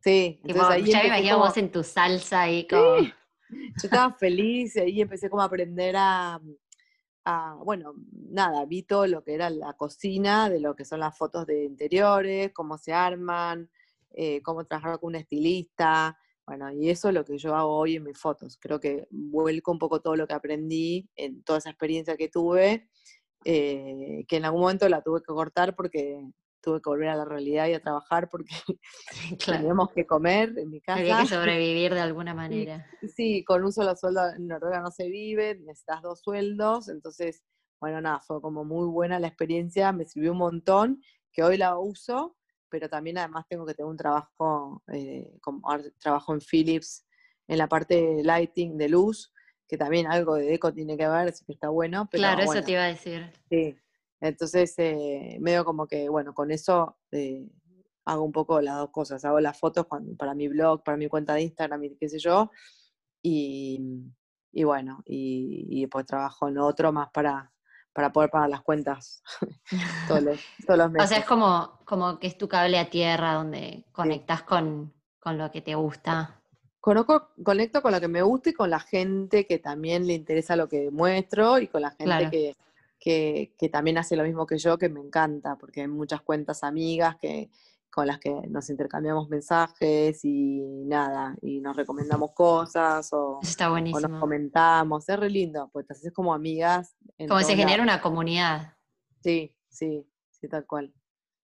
Sí, 0.00 0.40
entonces 0.44 0.70
ahí 0.70 0.84
ya 0.84 1.00
me 1.00 1.06
imagino 1.08 1.38
vos 1.38 1.56
en 1.56 1.72
tu 1.72 1.82
salsa 1.82 2.42
ahí 2.42 2.66
como... 2.66 2.98
Yo 3.50 3.84
estaba 3.84 4.12
feliz 4.12 4.76
y 4.76 4.80
ahí 4.80 5.00
empecé 5.00 5.30
como 5.30 5.42
a 5.42 5.46
aprender 5.46 5.94
a, 5.96 6.38
bueno, 7.64 7.94
nada, 8.12 8.64
vi 8.64 8.82
todo 8.82 9.06
lo 9.06 9.22
que 9.22 9.34
era 9.34 9.50
la 9.50 9.74
cocina, 9.74 10.48
de 10.48 10.60
lo 10.60 10.74
que 10.74 10.84
son 10.84 11.00
las 11.00 11.16
fotos 11.16 11.46
de 11.46 11.64
interiores, 11.64 12.52
cómo 12.52 12.78
se 12.78 12.92
arman, 12.92 13.70
eh, 14.10 14.42
cómo 14.42 14.64
trabajar 14.64 14.98
con 14.98 15.08
un 15.08 15.16
estilista, 15.16 16.18
bueno, 16.48 16.72
y 16.72 16.88
eso 16.88 17.08
es 17.08 17.14
lo 17.14 17.26
que 17.26 17.36
yo 17.36 17.54
hago 17.54 17.76
hoy 17.76 17.96
en 17.96 18.04
mis 18.04 18.18
fotos. 18.18 18.56
Creo 18.58 18.80
que 18.80 19.06
vuelco 19.10 19.70
un 19.70 19.78
poco 19.78 20.00
todo 20.00 20.16
lo 20.16 20.26
que 20.26 20.32
aprendí 20.32 21.06
en 21.14 21.42
toda 21.42 21.58
esa 21.58 21.68
experiencia 21.68 22.16
que 22.16 22.28
tuve, 22.28 22.88
eh, 23.44 24.24
que 24.26 24.36
en 24.36 24.46
algún 24.46 24.62
momento 24.62 24.88
la 24.88 25.02
tuve 25.02 25.20
que 25.20 25.26
cortar 25.26 25.76
porque 25.76 26.18
tuve 26.62 26.80
que 26.80 26.88
volver 26.88 27.10
a 27.10 27.16
la 27.16 27.26
realidad 27.26 27.68
y 27.68 27.74
a 27.74 27.82
trabajar 27.82 28.30
porque 28.30 28.54
teníamos 29.68 29.90
que 29.92 30.06
comer 30.06 30.54
en 30.56 30.70
mi 30.70 30.80
casa. 30.80 31.00
Había 31.00 31.20
que 31.20 31.26
sobrevivir 31.26 31.92
de 31.92 32.00
alguna 32.00 32.32
manera. 32.34 32.86
Sí, 33.14 33.44
con 33.44 33.62
un 33.62 33.70
solo 33.70 33.94
sueldo 33.94 34.22
en 34.34 34.46
Noruega 34.46 34.80
no 34.80 34.90
se 34.90 35.06
vive, 35.10 35.54
necesitas 35.56 36.00
dos 36.00 36.22
sueldos, 36.22 36.88
entonces, 36.88 37.42
bueno, 37.78 38.00
nada, 38.00 38.20
fue 38.20 38.40
como 38.40 38.64
muy 38.64 38.86
buena 38.86 39.20
la 39.20 39.28
experiencia, 39.28 39.92
me 39.92 40.06
sirvió 40.06 40.32
un 40.32 40.38
montón, 40.38 41.02
que 41.30 41.42
hoy 41.42 41.58
la 41.58 41.78
uso, 41.78 42.37
pero 42.70 42.88
también 42.88 43.18
además 43.18 43.46
tengo 43.48 43.66
que 43.66 43.74
tener 43.74 43.90
un 43.90 43.96
trabajo, 43.96 44.82
eh, 44.92 45.36
como, 45.40 45.62
trabajo 45.98 46.34
en 46.34 46.40
Philips, 46.40 47.06
en 47.46 47.58
la 47.58 47.68
parte 47.68 47.94
de 47.94 48.22
lighting, 48.22 48.76
de 48.76 48.88
luz, 48.88 49.32
que 49.66 49.76
también 49.76 50.06
algo 50.06 50.34
de 50.34 50.54
eco 50.54 50.72
tiene 50.72 50.96
que 50.96 51.08
ver, 51.08 51.28
así 51.28 51.44
que 51.44 51.52
está 51.52 51.68
bueno. 51.68 52.08
claro, 52.10 52.42
eso 52.42 52.62
te 52.62 52.72
iba 52.72 52.84
a 52.84 52.88
decir. 52.88 53.32
Sí, 53.50 53.76
entonces, 54.20 54.74
eh, 54.78 55.38
medio 55.40 55.64
como 55.64 55.86
que, 55.86 56.08
bueno, 56.08 56.34
con 56.34 56.50
eso 56.50 56.98
eh, 57.12 57.46
hago 58.08 58.24
un 58.24 58.32
poco 58.32 58.60
las 58.60 58.76
dos 58.76 58.90
cosas. 58.90 59.24
Hago 59.24 59.38
las 59.40 59.58
fotos 59.58 59.86
para 60.18 60.34
mi 60.34 60.48
blog, 60.48 60.82
para 60.82 60.96
mi 60.96 61.08
cuenta 61.08 61.34
de 61.34 61.42
Instagram 61.42 61.84
y 61.84 61.96
qué 61.96 62.08
sé 62.08 62.18
yo. 62.18 62.50
Y, 63.22 64.04
bueno, 64.64 65.02
y, 65.04 65.86
pues 65.88 66.06
trabajo 66.06 66.48
en 66.48 66.58
otro 66.58 66.92
más 66.92 67.10
para, 67.10 67.52
para 67.98 68.12
poder 68.12 68.30
pagar 68.30 68.48
las 68.48 68.60
cuentas 68.60 69.24
todos, 70.06 70.22
los, 70.22 70.38
meses. 70.92 71.04
O 71.04 71.08
sea, 71.08 71.18
es 71.18 71.24
como, 71.24 71.80
como 71.84 72.20
que 72.20 72.28
es 72.28 72.38
tu 72.38 72.46
cable 72.46 72.78
a 72.78 72.88
tierra 72.88 73.32
donde 73.32 73.86
conectas 73.90 74.42
con, 74.44 74.94
lo 75.24 75.50
que 75.50 75.62
te 75.62 75.74
gusta. 75.74 76.40
Conozco, 76.78 77.30
conecto 77.42 77.82
con 77.82 77.90
lo 77.90 78.00
que 78.00 78.06
me 78.06 78.22
gusta 78.22 78.50
y 78.50 78.52
con 78.52 78.70
la 78.70 78.78
gente 78.78 79.48
que 79.48 79.58
también 79.58 80.06
le 80.06 80.12
interesa 80.12 80.54
lo 80.54 80.68
que 80.68 80.92
muestro 80.92 81.58
y 81.58 81.66
con 81.66 81.82
la 81.82 81.90
gente 81.90 82.54
que, 83.00 83.52
que, 83.58 83.68
también 83.68 83.98
hace 83.98 84.14
lo 84.14 84.22
mismo 84.22 84.46
que 84.46 84.58
yo, 84.58 84.78
que 84.78 84.88
me 84.88 85.00
encanta, 85.00 85.56
porque 85.56 85.80
hay 85.80 85.88
muchas 85.88 86.20
cuentas 86.20 86.62
amigas 86.62 87.16
que, 87.16 87.50
con 87.90 88.06
las 88.06 88.18
que 88.18 88.30
nos 88.48 88.70
intercambiamos 88.70 89.28
mensajes 89.28 90.24
y 90.24 90.84
nada, 90.86 91.36
y 91.42 91.60
nos 91.60 91.76
recomendamos 91.76 92.32
cosas 92.32 93.12
o, 93.12 93.40
Está 93.42 93.68
buenísimo. 93.68 94.08
nos 94.08 94.20
comentamos, 94.20 95.08
es 95.08 95.18
re 95.18 95.30
lindo, 95.30 95.70
pues 95.72 95.86
es 95.90 96.12
como 96.12 96.34
amigas. 96.34 96.94
Como 97.28 97.40
se 97.40 97.56
genera 97.56 97.82
una 97.82 98.00
comunidad. 98.00 98.74
Sí, 99.22 99.54
sí, 99.68 100.06
sí, 100.30 100.48
tal 100.48 100.66
cual. 100.66 100.92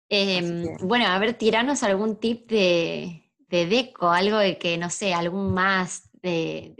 Em, 0.08 0.76
bueno, 0.82 1.06
a 1.06 1.18
ver, 1.18 1.34
tiranos 1.34 1.82
algún 1.82 2.16
tip 2.16 2.48
de, 2.48 3.32
de 3.48 3.66
deco, 3.66 4.10
algo 4.10 4.38
de 4.38 4.58
que, 4.58 4.78
no 4.78 4.90
sé, 4.90 5.14
algún 5.14 5.52
más 5.54 6.10
de, 6.22 6.74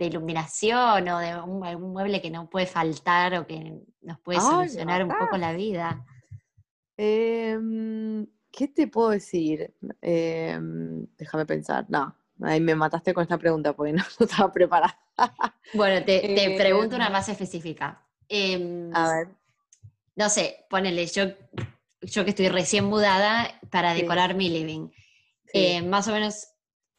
de 0.00 0.06
iluminación 0.06 1.08
o 1.08 1.18
de 1.18 1.28
algún 1.28 1.92
mueble 1.92 2.22
que 2.22 2.30
no 2.30 2.48
puede 2.48 2.66
faltar 2.66 3.34
o 3.34 3.46
que 3.46 3.80
nos 4.00 4.18
puede 4.20 4.40
solucionar 4.40 5.04
un 5.04 5.10
poco 5.10 5.36
la 5.36 5.52
vida? 5.52 6.04
Em, 7.02 8.26
¿Qué 8.52 8.68
te 8.68 8.86
puedo 8.86 9.08
decir? 9.08 9.72
Em, 10.02 11.06
déjame 11.16 11.46
pensar. 11.46 11.86
No, 11.88 12.14
ahí 12.42 12.60
me 12.60 12.74
mataste 12.74 13.14
con 13.14 13.22
esta 13.22 13.38
pregunta 13.38 13.72
porque 13.72 13.92
no, 13.94 14.04
estaba 14.18 14.52
preparada. 14.52 14.98
bueno, 15.72 16.04
te, 16.04 16.54
pregunto 16.58 16.96
una 16.96 17.06
em. 17.06 17.12
más 17.12 17.26
específica. 17.30 18.06
a 18.92 19.12
ver. 19.14 19.28
No 20.14 20.28
sé, 20.28 20.66
ponele, 20.68 21.06
yo, 21.06 21.24
yo 22.02 22.24
que 22.24 22.30
estoy 22.30 22.48
recién 22.48 22.84
mudada 22.84 23.48
para 23.70 23.94
decorar 23.94 24.34
mi 24.34 24.50
living. 24.50 24.90
Eh, 25.54 25.80
más 25.80 26.06
o 26.06 26.12
menos, 26.12 26.48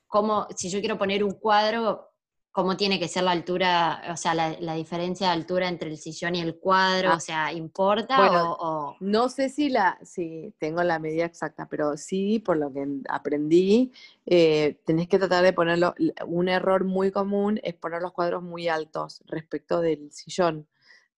como 0.08 0.48
si 0.56 0.72
yo 0.72 0.80
quiero 0.80 0.98
poner 0.98 1.24
un 1.24 1.36
cuadro, 1.36 2.11
cómo 2.52 2.76
tiene 2.76 3.00
que 3.00 3.08
ser 3.08 3.24
la 3.24 3.32
altura, 3.32 4.04
o 4.12 4.18
sea, 4.18 4.34
la, 4.34 4.74
diferencia 4.76 5.28
de 5.28 5.34
altura 5.34 5.70
entre 5.70 5.90
el 5.90 5.98
sillón 5.98 6.36
y 6.36 6.42
el 6.42 6.58
cuadro, 6.58 7.12
ah. 7.12 7.16
o 7.16 7.20
sea, 7.20 7.54
¿importa 7.54 8.44
o, 8.44 8.98
No 9.00 9.30
sé 9.30 9.48
si 9.48 9.70
la, 9.70 9.98
si 10.04 10.54
tengo 10.60 10.84
la 10.84 11.00
medida 11.00 11.26
exacta, 11.26 11.68
pero 11.70 11.96
sí, 11.96 12.40
por 12.40 12.58
lo 12.58 12.72
que 12.74 12.86
aprendí, 13.08 13.92
eh, 14.26 14.80
tenés 14.86 15.08
que 15.08 15.18
tratar 15.18 15.44
de 15.44 15.54
ponerlo, 15.54 15.96
un 16.26 16.50
error 16.50 16.84
muy 16.84 17.10
común 17.12 17.60
es 17.64 17.74
poner 17.76 18.02
los 18.02 18.12
cuadros 18.12 18.44
muy 18.44 18.68
altos 18.68 19.24
respecto 19.28 19.80
del 19.80 20.12
sillón. 20.12 20.68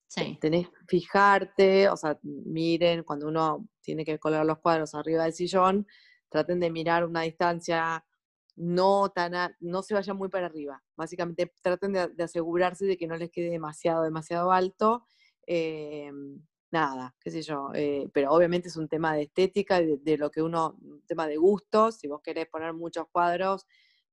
Sí. 0.08 0.38
Tenés 0.40 0.70
que 0.70 0.86
fijarte, 0.88 1.90
o 1.90 1.98
sea, 1.98 2.20
miren, 2.22 3.02
cuando 3.04 3.28
uno 3.28 3.68
tiene 3.82 4.06
que 4.06 4.20
colgar 4.20 4.46
los 4.46 4.60
cuadros 4.60 4.94
arriba 4.94 5.24
del 5.24 5.34
sillón, 5.34 5.88
traten 6.30 6.60
de 6.60 6.70
mirar 6.70 7.06
una 7.06 7.22
distancia 7.22 8.06
no, 8.56 9.10
tan 9.10 9.34
no 9.60 9.82
se 9.82 9.94
vayan 9.94 10.18
muy 10.18 10.30
para 10.30 10.48
arriba. 10.48 10.84
Básicamente 10.96 11.54
traten 11.62 11.94
de, 11.94 12.24
asegurarse 12.24 12.86
de 12.86 12.98
que 12.98 13.08
no 13.08 13.18
les 13.18 13.32
quede 13.32 13.50
demasiado, 13.50 14.04
demasiado 14.04 14.52
alto. 14.52 15.06
Eh, 15.48 16.12
nada, 16.72 17.16
qué 17.22 17.32
sé 17.32 17.42
yo. 17.42 17.70
Eh, 17.74 18.10
pero 18.14 18.32
obviamente 18.32 18.68
es 18.68 18.78
un 18.78 18.90
tema 18.90 19.16
de 19.16 19.24
estética, 19.24 19.80
de, 19.82 20.18
lo 20.18 20.32
que 20.32 20.42
uno, 20.42 20.78
un 20.82 21.02
tema 21.06 21.28
de 21.28 21.38
gustos. 21.38 21.96
Si 21.96 22.08
vos 22.08 22.22
querés 22.22 22.48
poner 22.48 22.74
muchos 22.74 23.06
cuadros, 23.12 23.66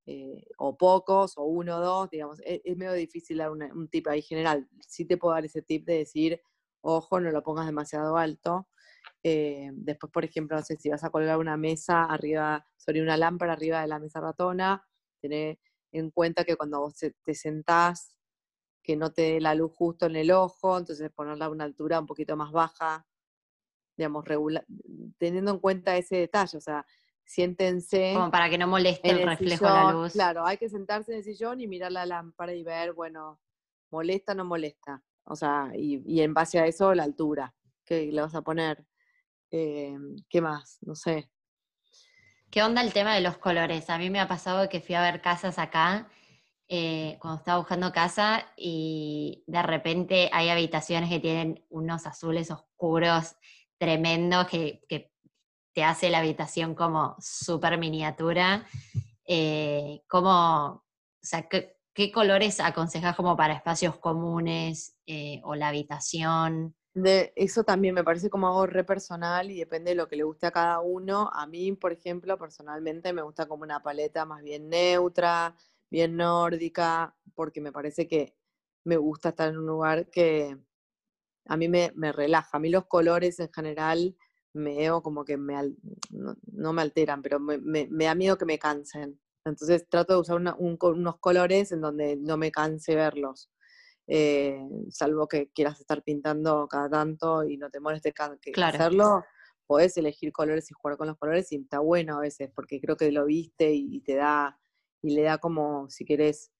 eh, 0.06 0.44
o 0.58 0.76
pocos, 0.76 1.36
o 1.38 1.44
uno 1.44 1.78
o 1.78 1.80
dos, 1.80 2.10
digamos, 2.10 2.40
e, 2.40 2.62
es, 2.64 2.76
medio 2.76 2.92
difícil 2.92 3.38
dar 3.38 3.50
un 3.50 3.88
tip 3.88 4.08
ahí 4.08 4.22
general. 4.22 4.68
Sí 4.86 5.04
te 5.04 5.16
puedo 5.16 5.34
dar 5.34 5.44
ese 5.44 5.62
tip 5.62 5.86
de 5.86 5.98
decir, 5.98 6.40
ojo, 6.82 7.20
no 7.20 7.30
lo 7.30 7.42
pongas 7.42 7.66
demasiado 7.66 8.16
alto. 8.16 8.68
Eh, 9.22 9.70
después, 9.72 10.10
por 10.12 10.24
ejemplo, 10.24 10.56
no 10.56 10.62
sé 10.62 10.76
si 10.76 10.88
vas 10.88 11.04
a 11.04 11.10
colgar 11.10 11.38
una 11.38 11.56
mesa 11.56 12.04
arriba, 12.04 12.66
sobre 12.76 13.02
una 13.02 13.16
lámpara 13.16 13.52
arriba 13.52 13.80
de 13.80 13.88
la 13.88 13.98
mesa 13.98 14.20
ratona, 14.20 14.82
tener 15.20 15.58
en 15.92 16.10
cuenta 16.10 16.44
que 16.44 16.56
cuando 16.56 16.80
vos 16.80 16.94
te 16.96 17.34
sentás, 17.34 18.16
que 18.82 18.96
no 18.96 19.12
te 19.12 19.22
dé 19.22 19.40
la 19.40 19.54
luz 19.54 19.72
justo 19.74 20.06
en 20.06 20.16
el 20.16 20.30
ojo, 20.30 20.78
entonces 20.78 21.10
ponerla 21.10 21.46
a 21.46 21.50
una 21.50 21.64
altura 21.64 22.00
un 22.00 22.06
poquito 22.06 22.36
más 22.36 22.50
baja, 22.50 23.06
digamos, 23.96 24.24
teniendo 25.18 25.50
en 25.50 25.58
cuenta 25.58 25.96
ese 25.96 26.16
detalle, 26.16 26.56
o 26.56 26.60
sea, 26.60 26.86
siéntense. 27.24 28.14
Como 28.14 28.30
para 28.30 28.48
que 28.48 28.56
no 28.56 28.66
moleste 28.66 29.10
el, 29.10 29.22
reflejo 29.22 29.66
de 29.66 29.70
la 29.70 29.92
luz. 29.92 30.12
Claro, 30.12 30.46
hay 30.46 30.56
que 30.56 30.68
sentarse 30.68 31.12
en 31.12 31.18
el 31.18 31.24
sillón 31.24 31.60
y 31.60 31.66
mirar 31.66 31.92
la 31.92 32.06
lámpara 32.06 32.54
y 32.54 32.62
ver, 32.62 32.94
bueno, 32.94 33.40
molesta 33.90 34.32
o 34.32 34.34
no 34.34 34.44
molesta. 34.44 35.02
O 35.24 35.36
sea, 35.36 35.70
y, 35.74 36.02
y 36.06 36.22
en 36.22 36.32
base 36.32 36.58
a 36.58 36.66
eso 36.66 36.94
la 36.94 37.04
altura 37.04 37.54
que 37.84 38.10
le 38.10 38.20
vas 38.20 38.34
a 38.34 38.42
poner. 38.42 38.86
Em, 39.50 40.16
¿Qué 40.28 40.40
más? 40.40 40.78
No 40.82 40.94
sé. 40.94 41.30
¿Qué 42.50 42.62
onda 42.62 42.82
el 42.82 42.92
tema 42.92 43.14
de 43.14 43.20
los 43.20 43.38
colores? 43.38 43.90
A 43.90 43.98
mí 43.98 44.10
me 44.10 44.20
ha 44.20 44.28
pasado 44.28 44.68
que 44.68 44.80
fui 44.80 44.94
a 44.94 45.02
ver 45.02 45.20
casas 45.20 45.58
acá 45.58 46.08
eh, 46.68 47.18
cuando 47.20 47.38
estaba 47.38 47.58
buscando 47.58 47.92
casa 47.92 48.46
y 48.56 49.42
de 49.48 49.62
repente 49.62 50.30
hay 50.32 50.50
habitaciones 50.50 51.10
que 51.10 51.18
tienen 51.18 51.64
unos 51.68 52.06
azules 52.06 52.50
oscuros 52.50 53.34
tremendos 53.78 54.46
que, 54.46 55.10
te 55.72 55.84
hace 55.84 56.10
la 56.10 56.18
habitación 56.18 56.74
como 56.74 57.14
súper 57.20 57.78
miniatura. 57.78 58.66
Eh, 59.24 60.02
o 60.10 60.82
sea, 61.22 61.48
¿qué, 61.48 62.12
colores 62.12 62.58
aconsejas 62.58 63.14
como 63.14 63.36
para 63.36 63.54
espacios 63.54 63.96
comunes 63.98 64.96
eh, 65.06 65.40
o 65.44 65.54
la 65.54 65.68
habitación? 65.68 66.74
De, 66.94 67.32
eso 67.36 67.62
también 67.62 67.94
me 67.94 68.02
parece 68.02 68.30
como 68.30 68.48
algo 68.48 68.66
re 68.66 68.82
personal 68.82 69.50
y 69.50 69.58
depende 69.58 69.90
de 69.90 69.94
lo 69.94 70.08
que 70.08 70.16
le 70.16 70.24
guste 70.24 70.46
a 70.46 70.50
cada 70.50 70.80
uno. 70.80 71.30
A 71.32 71.46
mí, 71.46 71.72
por 71.72 71.92
ejemplo, 71.92 72.36
personalmente 72.36 73.12
me 73.12 73.22
gusta 73.22 73.46
como 73.46 73.62
una 73.62 73.82
paleta 73.82 74.24
más 74.24 74.42
bien 74.42 74.68
neutra, 74.68 75.54
bien 75.88 76.16
nórdica, 76.16 77.14
porque 77.34 77.60
me 77.60 77.72
parece 77.72 78.08
que 78.08 78.34
me 78.84 78.96
gusta 78.96 79.30
estar 79.30 79.50
en 79.50 79.58
un 79.58 79.66
lugar 79.66 80.10
que 80.10 80.58
a 81.46 81.56
mí 81.56 81.68
me, 81.68 81.90
relaja. 82.12 82.56
A 82.56 82.60
mí 82.60 82.70
los 82.70 82.86
colores 82.86 83.38
en 83.40 83.52
general 83.52 84.16
me 84.52 84.76
veo 84.76 85.02
como 85.02 85.24
que 85.24 85.36
me, 85.36 85.54
no, 86.10 86.72
me 86.72 86.82
alteran, 86.82 87.22
pero 87.22 87.40
me, 87.40 87.86
da 87.88 88.14
miedo 88.14 88.38
que 88.38 88.44
me 88.44 88.58
cansen. 88.58 89.20
Entonces 89.44 89.88
trato 89.88 90.14
de 90.14 90.20
usar 90.20 90.36
unos 90.58 91.18
colores 91.18 91.72
en 91.72 91.80
donde 91.80 92.16
no 92.16 92.36
me 92.36 92.50
canse 92.50 92.94
verlos. 92.94 93.50
Eh, 94.12 94.58
salvo 94.88 95.28
que 95.28 95.52
quieras 95.52 95.78
estar 95.78 96.02
pintando 96.02 96.66
cada 96.66 96.90
tanto 96.90 97.44
y 97.44 97.56
no 97.56 97.70
te 97.70 97.78
moleste 97.78 98.12
que 98.12 98.60
hacerlo, 98.60 99.22
podés 99.68 99.96
elegir 99.98 100.32
colores 100.32 100.68
y 100.68 100.74
jugar 100.74 100.96
con 100.96 101.06
los 101.06 101.16
colores 101.16 101.52
y 101.52 101.56
está 101.58 101.78
bueno 101.78 102.16
a 102.16 102.20
veces, 102.20 102.50
porque 102.52 102.80
creo 102.80 102.96
que 102.96 103.12
lo 103.12 103.24
viste 103.26 103.72
y, 103.72 104.00
te 104.00 104.16
da, 104.16 104.58
y 105.00 105.14
le 105.14 105.22
da 105.22 105.38
como, 105.38 105.88
si 105.90 106.04
querés, 106.04 106.50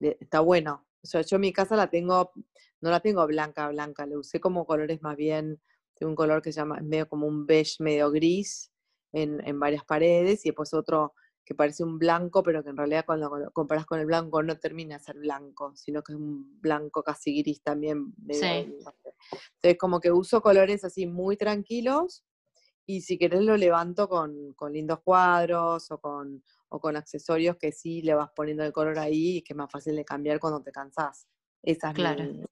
está 0.00 0.40
bueno. 0.40 0.86
O 1.02 1.06
sea, 1.06 1.20
yo 1.20 1.38
mi 1.38 1.52
casa 1.52 1.76
la 1.76 1.90
tengo, 1.90 2.32
no 2.80 2.90
la 2.90 3.00
tengo 3.00 3.26
blanca, 3.26 3.68
blanca, 3.68 4.06
le 4.06 4.16
usé 4.16 4.40
como 4.40 4.64
colores 4.64 5.02
más 5.02 5.16
bien, 5.16 5.60
de 6.00 6.06
un 6.06 6.14
color 6.14 6.40
que 6.40 6.52
se 6.52 6.60
llama, 6.60 6.80
medio 6.80 7.06
como 7.06 7.26
un 7.26 7.44
beige, 7.44 7.76
medio 7.80 8.10
gris, 8.10 8.72
en, 9.12 9.46
en 9.46 9.60
varias 9.60 9.84
paredes 9.84 10.46
y 10.46 10.48
después 10.48 10.72
otro 10.72 11.12
que 11.44 11.54
parece 11.54 11.84
un 11.84 11.98
blanco, 11.98 12.42
pero 12.42 12.62
que 12.62 12.70
en 12.70 12.76
realidad 12.76 13.04
cuando 13.04 13.36
lo 13.36 13.50
comparas 13.52 13.84
con 13.84 14.00
el 14.00 14.06
blanco 14.06 14.42
no 14.42 14.58
termina 14.58 14.98
de 14.98 15.04
ser 15.04 15.18
blanco, 15.18 15.74
sino 15.76 16.02
que 16.02 16.12
es 16.12 16.18
un 16.18 16.60
blanco 16.60 17.02
casi 17.02 17.42
gris 17.42 17.62
también. 17.62 18.14
Entonces 18.18 19.78
como 19.78 20.00
que 20.00 20.10
uso 20.10 20.40
colores 20.40 20.84
así 20.84 21.06
muy 21.06 21.36
tranquilos 21.36 22.24
y 22.86 23.02
si 23.02 23.18
querés 23.18 23.42
lo 23.42 23.56
levanto 23.56 24.08
con, 24.08 24.54
lindos 24.70 25.00
cuadros 25.02 25.90
o 25.90 25.98
con, 25.98 26.42
o 26.68 26.80
con 26.80 26.96
accesorios 26.96 27.56
que 27.56 27.72
sí 27.72 28.02
le 28.02 28.14
vas 28.14 28.30
poniendo 28.34 28.64
el 28.64 28.72
color 28.72 28.98
ahí 28.98 29.38
y 29.38 29.42
que 29.42 29.52
es 29.52 29.56
más 29.56 29.70
fácil 29.70 29.96
de 29.96 30.04
cambiar 30.04 30.40
cuando 30.40 30.62
te 30.62 30.72
cansás. 30.72 31.26
Esa 31.62 31.92
es 31.92 31.96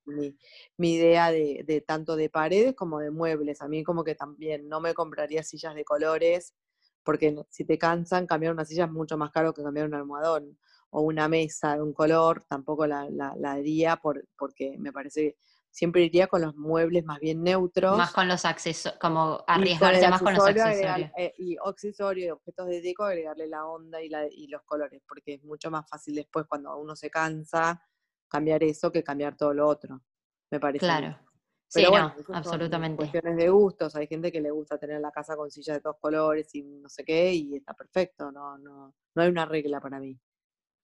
mi, 0.07 0.35
mi, 0.79 0.95
idea 0.95 1.31
de, 1.31 1.65
de, 1.67 1.83
tanto 1.83 2.17
de 2.17 2.31
paredes 2.31 2.75
como 2.75 2.99
de 2.99 3.11
muebles. 3.11 3.61
A 3.61 3.69
mí 3.69 3.85
como 3.85 4.05
que 4.05 4.15
también 4.15 4.71
no 4.71 4.81
me 4.81 4.95
compraría 4.95 5.43
sillas 5.43 5.75
de 5.75 5.85
colores 5.85 6.55
porque 7.03 7.35
si 7.51 7.65
te 7.65 7.79
cansan, 7.79 8.27
cambiar 8.27 8.53
una 8.53 8.65
silla 8.65 8.85
es 8.85 8.91
mucho 8.91 9.17
más 9.17 9.31
caro 9.31 9.53
que 9.53 9.63
cambiar 9.63 9.87
un 9.87 9.95
almohadón 9.95 10.59
o 10.91 11.01
una 11.01 11.29
mesa 11.29 11.77
de 11.77 11.83
un 11.83 11.93
color, 11.93 12.45
tampoco 12.45 12.87
la, 12.87 13.09
la, 13.11 13.35
haría 13.51 13.97
por, 13.97 14.27
porque 14.37 14.77
me 14.79 14.93
parece 14.93 15.37
siempre 15.71 16.03
iría 16.03 16.27
con 16.27 16.43
los 16.43 16.55
muebles 16.55 17.03
más 17.05 17.19
bien 17.19 17.43
neutros. 17.43 17.97
Más 17.97 18.13
con 18.13 18.29
los 18.29 18.45
accesorios, 18.45 19.01
como 19.01 19.43
arriesgarse 19.47 20.09
más 20.09 20.21
con 20.21 20.35
los 20.35 20.47
accesorios. 20.47 21.11
Eh, 21.17 21.33
y 21.39 21.57
accesorios 21.65 22.27
y 22.27 22.31
objetos 22.31 22.67
de 22.67 22.83
deco, 22.83 23.05
agregarle 23.05 23.47
la 23.47 23.65
onda 23.65 24.03
y, 24.03 24.11
la, 24.11 24.27
y 24.31 24.49
los 24.49 24.63
colores, 24.65 25.01
porque 25.09 25.35
es 25.35 25.45
mucho 25.45 25.71
más 25.71 25.89
fácil 25.89 26.15
después 26.15 26.45
cuando 26.47 26.77
uno 26.77 26.95
se 26.95 27.11
cansa 27.11 27.83
cambiar 28.29 28.63
eso 28.63 28.93
que 28.93 29.03
cambiar 29.03 29.35
todo 29.35 29.55
lo 29.55 29.67
otro, 29.67 30.03
me 30.51 30.61
parece. 30.61 30.85
Claro 30.85 31.32
sí, 31.73 31.85
no, 31.91 32.15
absolutamente. 32.35 32.97
cuestiones 32.97 33.37
de 33.37 33.49
gustos, 33.49 33.97
hay 33.97 34.07
gente 34.07 34.31
que 34.31 34.41
le 34.41 34.51
gusta 34.51 34.77
tener 34.79 35.01
la 35.01 35.11
casa 35.11 35.37
con 35.37 35.51
sillas 35.51 35.77
de 35.77 35.81
todos 35.81 35.97
colores 35.99 36.55
y 36.55 36.63
no 36.63 36.89
sé 36.89 37.05
qué, 37.05 37.33
y 37.33 37.57
está 37.57 37.73
perfecto, 37.73 38.31
no, 38.31 38.59
no, 38.59 38.95
no 39.15 39.23
hay 39.23 39.29
una 39.29 39.47
regla 39.47 39.81
para 39.81 39.99
mí. 39.99 40.19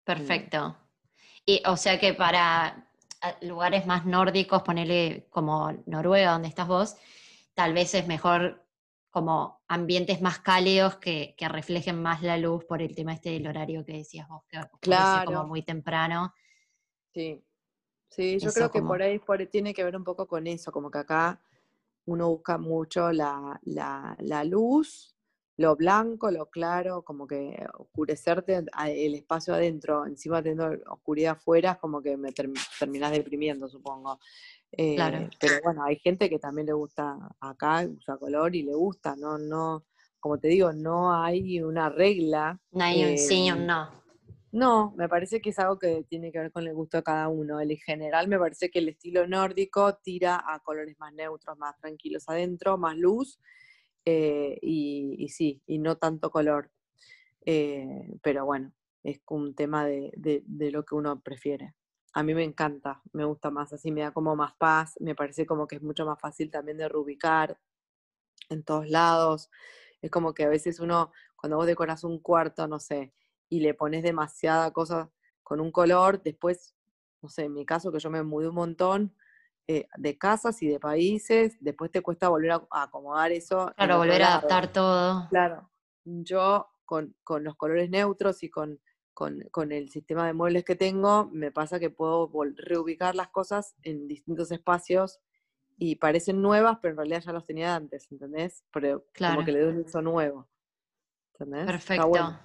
Perfecto. 0.02 0.76
Y 1.44 1.62
o 1.66 1.76
sea 1.76 2.00
que 2.00 2.14
para 2.14 2.88
ah, 3.20 3.36
lugares 3.42 3.86
más 3.86 4.06
nórdicos, 4.06 4.62
ponerle 4.62 5.26
como 5.30 5.72
Noruega, 5.86 6.32
donde 6.32 6.48
estás 6.48 6.68
vos, 6.68 6.96
tal 7.54 7.74
vez 7.74 7.94
es 7.94 8.06
mejor 8.06 8.64
como 9.10 9.62
ambientes 9.68 10.22
más 10.22 10.38
cálidos 10.38 10.96
que, 10.96 11.34
que 11.36 11.48
reflejen 11.48 12.00
más 12.00 12.22
la 12.22 12.36
luz 12.36 12.64
por 12.64 12.80
el 12.80 12.94
tema 12.94 13.12
este 13.12 13.30
del 13.30 13.46
horario 13.46 13.84
que 13.84 13.94
decías 13.94 14.28
vos, 14.28 14.44
que 14.48 14.58
claro. 14.80 15.26
como 15.26 15.46
muy 15.48 15.62
temprano. 15.62 16.32
Sí, 17.12 17.44
Sí, 18.08 18.38
yo 18.38 18.50
creo 18.52 18.70
que 18.70 18.82
por 18.82 19.02
ahí 19.02 19.18
por, 19.18 19.44
tiene 19.46 19.74
que 19.74 19.84
ver 19.84 19.96
un 19.96 20.04
poco 20.04 20.26
con 20.26 20.46
eso, 20.46 20.72
como 20.72 20.90
que 20.90 20.98
acá 20.98 21.40
uno 22.06 22.30
busca 22.30 22.56
mucho 22.56 23.12
la, 23.12 23.60
la, 23.64 24.44
luz, 24.44 25.14
lo 25.58 25.76
blanco, 25.76 26.30
lo 26.30 26.46
claro, 26.46 27.02
como 27.02 27.26
que 27.26 27.54
oscurecerte 27.74 28.64
el 28.86 29.14
espacio 29.14 29.54
adentro, 29.54 30.06
encima 30.06 30.42
teniendo 30.42 30.70
oscuridad 30.90 31.32
afuera, 31.32 31.72
es 31.72 31.78
como 31.78 32.00
que 32.00 32.16
me 32.16 32.32
terminas 32.32 33.12
deprimiendo, 33.12 33.68
supongo. 33.68 34.18
claro. 34.72 35.18
Eh, 35.18 35.30
pero 35.38 35.60
bueno, 35.62 35.84
hay 35.84 35.96
gente 35.98 36.30
que 36.30 36.38
también 36.38 36.66
le 36.66 36.72
gusta 36.72 37.16
acá, 37.40 37.86
usa 37.86 38.16
color 38.16 38.56
y 38.56 38.62
le 38.62 38.74
gusta, 38.74 39.14
no, 39.14 39.36
no, 39.36 39.84
como 40.18 40.38
te 40.38 40.48
digo, 40.48 40.72
no 40.72 41.12
hay 41.12 41.60
una 41.60 41.90
regla. 41.90 42.58
No 42.72 42.84
hay 42.84 43.04
un 43.04 43.18
sí 43.18 43.50
un 43.52 43.66
no. 43.66 44.07
No, 44.50 44.94
me 44.96 45.08
parece 45.08 45.40
que 45.42 45.50
es 45.50 45.58
algo 45.58 45.78
que 45.78 46.04
tiene 46.08 46.32
que 46.32 46.38
ver 46.38 46.50
con 46.52 46.66
el 46.66 46.74
gusto 46.74 46.96
de 46.98 47.02
cada 47.02 47.28
uno. 47.28 47.60
En 47.60 47.76
general 47.76 48.28
me 48.28 48.38
parece 48.38 48.70
que 48.70 48.78
el 48.78 48.88
estilo 48.88 49.26
nórdico 49.26 49.96
tira 49.96 50.42
a 50.46 50.60
colores 50.60 50.98
más 50.98 51.12
neutros, 51.12 51.58
más 51.58 51.76
tranquilos 51.78 52.28
adentro, 52.28 52.78
más 52.78 52.96
luz, 52.96 53.38
eh, 54.06 54.58
y, 54.62 55.28
sí, 55.28 55.62
y 55.66 55.78
no 55.78 55.96
tanto 55.98 56.30
color. 56.30 56.70
Eh, 57.44 58.18
pero 58.22 58.46
bueno, 58.46 58.72
es 59.02 59.20
un 59.28 59.54
tema 59.54 59.86
de, 59.86 60.12
de, 60.16 60.70
lo 60.70 60.84
que 60.84 60.94
uno 60.94 61.20
prefiere. 61.20 61.74
A 62.14 62.22
mí 62.22 62.34
me 62.34 62.44
encanta, 62.44 63.02
me 63.12 63.24
gusta 63.24 63.50
más 63.50 63.72
así, 63.72 63.92
me 63.92 64.02
da 64.02 64.12
como 64.12 64.34
más 64.36 64.54
paz, 64.56 64.94
me 65.00 65.14
parece 65.14 65.46
como 65.46 65.66
que 65.68 65.76
es 65.76 65.82
mucho 65.82 66.06
más 66.06 66.18
fácil 66.20 66.50
también 66.50 66.78
de 66.78 66.88
reubicar 66.88 67.58
en 68.50 68.64
todos 68.64 68.88
lados. 68.88 69.50
Es 70.02 70.10
como 70.10 70.34
que 70.34 70.44
a 70.44 70.48
veces 70.48 70.80
uno, 70.80 71.12
cuando 71.36 71.56
vos 71.56 71.66
decoras 71.66 72.04
un 72.04 72.18
cuarto, 72.20 72.66
no 72.68 72.80
sé, 72.80 73.12
y 73.48 73.60
le 73.60 73.74
pones 73.74 74.02
demasiada 74.02 74.70
cosa 74.72 75.10
con 75.42 75.60
un 75.60 75.72
color, 75.72 76.22
después, 76.22 76.74
no 77.22 77.28
sé, 77.28 77.44
en 77.44 77.54
mi 77.54 77.64
caso 77.64 77.90
que 77.90 77.98
yo 77.98 78.10
me 78.10 78.22
mudé 78.22 78.48
un 78.48 78.54
montón 78.54 79.14
eh, 79.66 79.86
de 79.96 80.16
casas 80.16 80.62
y 80.62 80.68
de 80.68 80.80
países, 80.80 81.56
después 81.60 81.90
te 81.90 82.00
cuesta 82.00 82.28
volver 82.28 82.52
a, 82.52 82.66
acomodar 82.70 83.32
eso. 83.32 83.72
Claro, 83.76 83.98
volver 83.98 84.22
a 84.22 84.36
adaptar 84.36 84.72
todo. 84.72 85.28
Claro, 85.28 85.70
yo 86.04 86.68
con, 86.84 87.14
los 87.40 87.56
colores 87.56 87.90
neutros 87.90 88.42
y 88.42 88.48
con, 88.50 88.80
con, 89.12 89.72
el 89.72 89.90
sistema 89.90 90.26
de 90.26 90.32
muebles 90.32 90.64
que 90.64 90.74
tengo, 90.74 91.28
me 91.32 91.50
pasa 91.50 91.78
que 91.78 91.90
puedo 91.90 92.30
reubicar 92.56 93.14
las 93.14 93.28
cosas 93.28 93.74
en 93.82 94.08
distintos 94.08 94.50
espacios 94.52 95.20
y 95.76 95.96
parecen 95.96 96.40
nuevas, 96.40 96.78
pero 96.80 96.92
en 96.92 96.98
realidad 96.98 97.22
ya 97.26 97.32
los 97.32 97.44
tenía 97.44 97.74
antes, 97.74 98.10
¿entendés? 98.10 98.64
Pero 98.72 99.04
como 99.18 99.44
que 99.44 99.52
le 99.52 99.60
doy 99.60 99.72
un 99.74 99.80
uso 99.80 100.00
nuevo. 100.00 100.48
¿Entendés? 101.34 101.66
Perfecto. 101.66 102.38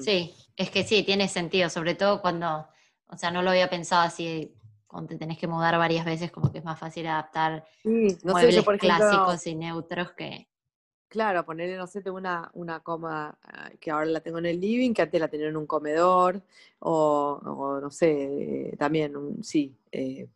Sí, 0.00 0.34
es 0.56 0.70
que 0.70 0.84
sí, 0.84 1.02
tiene 1.02 1.28
sentido, 1.28 1.68
sobre 1.68 1.94
todo 1.94 2.20
cuando, 2.20 2.66
o 3.08 3.16
sea, 3.16 3.30
no 3.30 3.42
lo 3.42 3.50
había 3.50 3.68
pensado 3.68 4.02
así, 4.02 4.54
cuando 4.86 5.08
te 5.08 5.18
tenés 5.18 5.38
que 5.38 5.46
mudar 5.46 5.76
varias 5.78 6.04
veces, 6.04 6.30
como 6.30 6.52
que 6.52 6.58
es 6.58 6.64
más 6.64 6.78
fácil 6.78 7.06
adaptar 7.06 7.64
muebles 7.84 8.64
clásicos 8.78 9.46
y 9.46 9.54
neutros 9.54 10.12
que... 10.12 10.48
Claro, 11.08 11.44
ponerle, 11.44 11.76
no 11.76 11.86
sé, 11.86 12.02
tengo 12.02 12.16
una, 12.16 12.50
una 12.54 12.80
cómoda 12.80 13.38
ah, 13.44 13.70
que 13.78 13.92
ahora 13.92 14.06
la 14.06 14.20
tengo 14.20 14.38
en 14.38 14.46
el 14.46 14.60
living, 14.60 14.92
que 14.92 15.02
antes 15.02 15.20
la 15.20 15.28
tenía 15.28 15.46
en 15.46 15.56
un 15.56 15.66
comedor, 15.66 16.42
o, 16.80 17.78
no 17.80 17.90
sé, 17.90 18.74
también, 18.78 19.14
sí, 19.42 19.76
eh, 19.92 20.26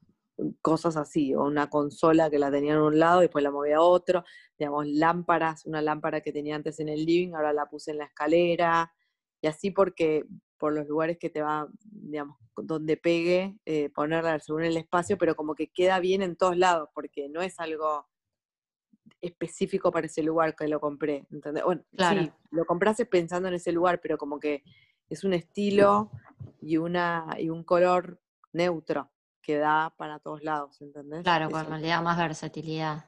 cosas 0.62 0.96
así, 0.96 1.34
o 1.34 1.42
una 1.42 1.68
consola 1.68 2.30
que 2.30 2.38
la 2.38 2.50
tenía 2.50 2.74
en 2.74 2.80
un 2.80 2.98
lado 2.98 3.20
y 3.20 3.24
después 3.24 3.42
la 3.42 3.50
movía 3.50 3.78
a 3.78 3.82
otro, 3.82 4.24
digamos, 4.56 4.86
lámparas, 4.86 5.66
una 5.66 5.82
lámpara 5.82 6.20
que 6.20 6.32
tenía 6.32 6.54
antes 6.54 6.78
en 6.78 6.88
el 6.88 7.04
living, 7.04 7.34
ahora 7.34 7.52
la 7.52 7.66
puse 7.66 7.90
en 7.90 7.98
la 7.98 8.04
escalera, 8.04 8.92
y 9.40 9.46
así 9.46 9.70
porque 9.70 10.24
por 10.58 10.74
los 10.74 10.86
lugares 10.86 11.18
que 11.18 11.30
te 11.30 11.40
va, 11.40 11.68
digamos, 11.84 12.36
donde 12.56 12.96
pegue, 12.96 13.56
eh, 13.64 13.90
ponerla 13.90 14.38
según 14.40 14.64
el 14.64 14.76
espacio, 14.76 15.16
pero 15.16 15.36
como 15.36 15.54
que 15.54 15.68
queda 15.68 16.00
bien 16.00 16.22
en 16.22 16.36
todos 16.36 16.56
lados, 16.56 16.88
porque 16.92 17.28
no 17.28 17.40
es 17.40 17.58
algo 17.60 18.06
específico 19.20 19.90
para 19.90 20.06
ese 20.06 20.22
lugar 20.22 20.54
que 20.54 20.68
lo 20.68 20.80
compré, 20.80 21.26
¿entendés? 21.30 21.64
Bueno, 21.64 21.82
sí, 21.96 22.30
lo 22.50 22.64
compraste 22.64 23.06
pensando 23.06 23.48
en 23.48 23.54
ese 23.54 23.72
lugar, 23.72 24.00
pero 24.00 24.18
como 24.18 24.38
que 24.38 24.62
es 25.08 25.24
un 25.24 25.32
estilo 25.32 26.10
y, 26.60 26.76
una, 26.76 27.26
y 27.38 27.48
un 27.48 27.64
color 27.64 28.20
neutro 28.52 29.10
que 29.40 29.56
da 29.56 29.94
para 29.96 30.18
todos 30.18 30.42
lados, 30.42 30.80
¿entendés? 30.80 31.22
Claro, 31.22 31.48
cuando 31.50 31.76
le 31.78 31.88
da 31.88 32.02
más 32.02 32.18
versatilidad. 32.18 33.06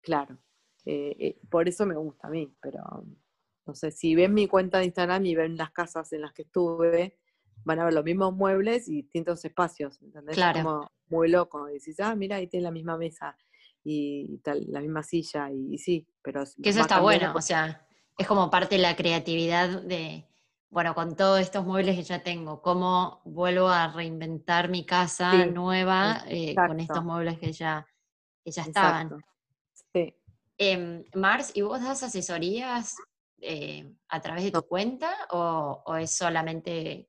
Claro, 0.00 0.38
eh, 0.84 1.16
eh, 1.18 1.40
por 1.48 1.68
eso 1.68 1.86
me 1.86 1.96
gusta 1.96 2.28
a 2.28 2.30
mí, 2.30 2.52
pero 2.60 3.04
no 3.66 3.74
sé, 3.74 3.90
si 3.90 4.14
ven 4.14 4.32
mi 4.32 4.46
cuenta 4.46 4.78
de 4.78 4.86
Instagram 4.86 5.26
y 5.26 5.34
ven 5.34 5.56
las 5.56 5.72
casas 5.72 6.12
en 6.12 6.22
las 6.22 6.32
que 6.32 6.42
estuve, 6.42 7.18
van 7.64 7.80
a 7.80 7.84
ver 7.84 7.94
los 7.94 8.04
mismos 8.04 8.34
muebles 8.34 8.88
y 8.88 9.02
distintos 9.02 9.44
espacios, 9.44 10.00
¿entendés? 10.00 10.36
Claro. 10.36 10.62
Como 10.62 10.90
muy 11.08 11.28
loco. 11.28 11.68
Y 11.68 11.74
decís, 11.74 11.98
ah, 12.00 12.14
mira, 12.14 12.36
ahí 12.36 12.46
tiene 12.46 12.64
la 12.64 12.70
misma 12.70 12.96
mesa 12.96 13.36
y 13.82 14.38
tal, 14.38 14.64
la 14.68 14.80
misma 14.80 15.02
silla, 15.02 15.50
y, 15.52 15.78
sí, 15.78 16.08
pero... 16.20 16.42
Que 16.60 16.70
eso 16.70 16.80
está 16.80 17.00
bueno, 17.00 17.32
o 17.34 17.40
sea, 17.40 17.86
es 18.18 18.26
como 18.26 18.50
parte 18.50 18.74
de 18.74 18.82
la 18.82 18.96
creatividad 18.96 19.82
de, 19.82 20.28
bueno, 20.70 20.92
con 20.92 21.14
todos 21.14 21.40
estos 21.40 21.64
muebles 21.64 21.94
que 21.94 22.02
ya 22.02 22.22
tengo, 22.22 22.62
cómo 22.62 23.20
vuelvo 23.24 23.68
a 23.68 23.92
reinventar 23.92 24.68
mi 24.68 24.84
casa 24.84 25.46
nueva 25.46 26.24
eh, 26.26 26.54
con 26.54 26.80
estos 26.80 27.04
muebles 27.04 27.38
que 27.38 27.52
ya, 27.52 27.86
que 28.44 28.50
ya 28.50 28.62
estaban. 28.62 29.24
Sí. 29.92 30.16
Eh, 30.58 31.04
Mars, 31.14 31.52
¿y 31.54 31.62
vos 31.62 31.80
das 31.80 32.02
asesorías 32.02 32.96
eh, 33.40 33.92
a 34.08 34.20
través 34.20 34.44
de 34.44 34.50
tu 34.50 34.62
cuenta 34.62 35.14
o, 35.30 35.96
es 35.96 36.10
solamente 36.10 37.08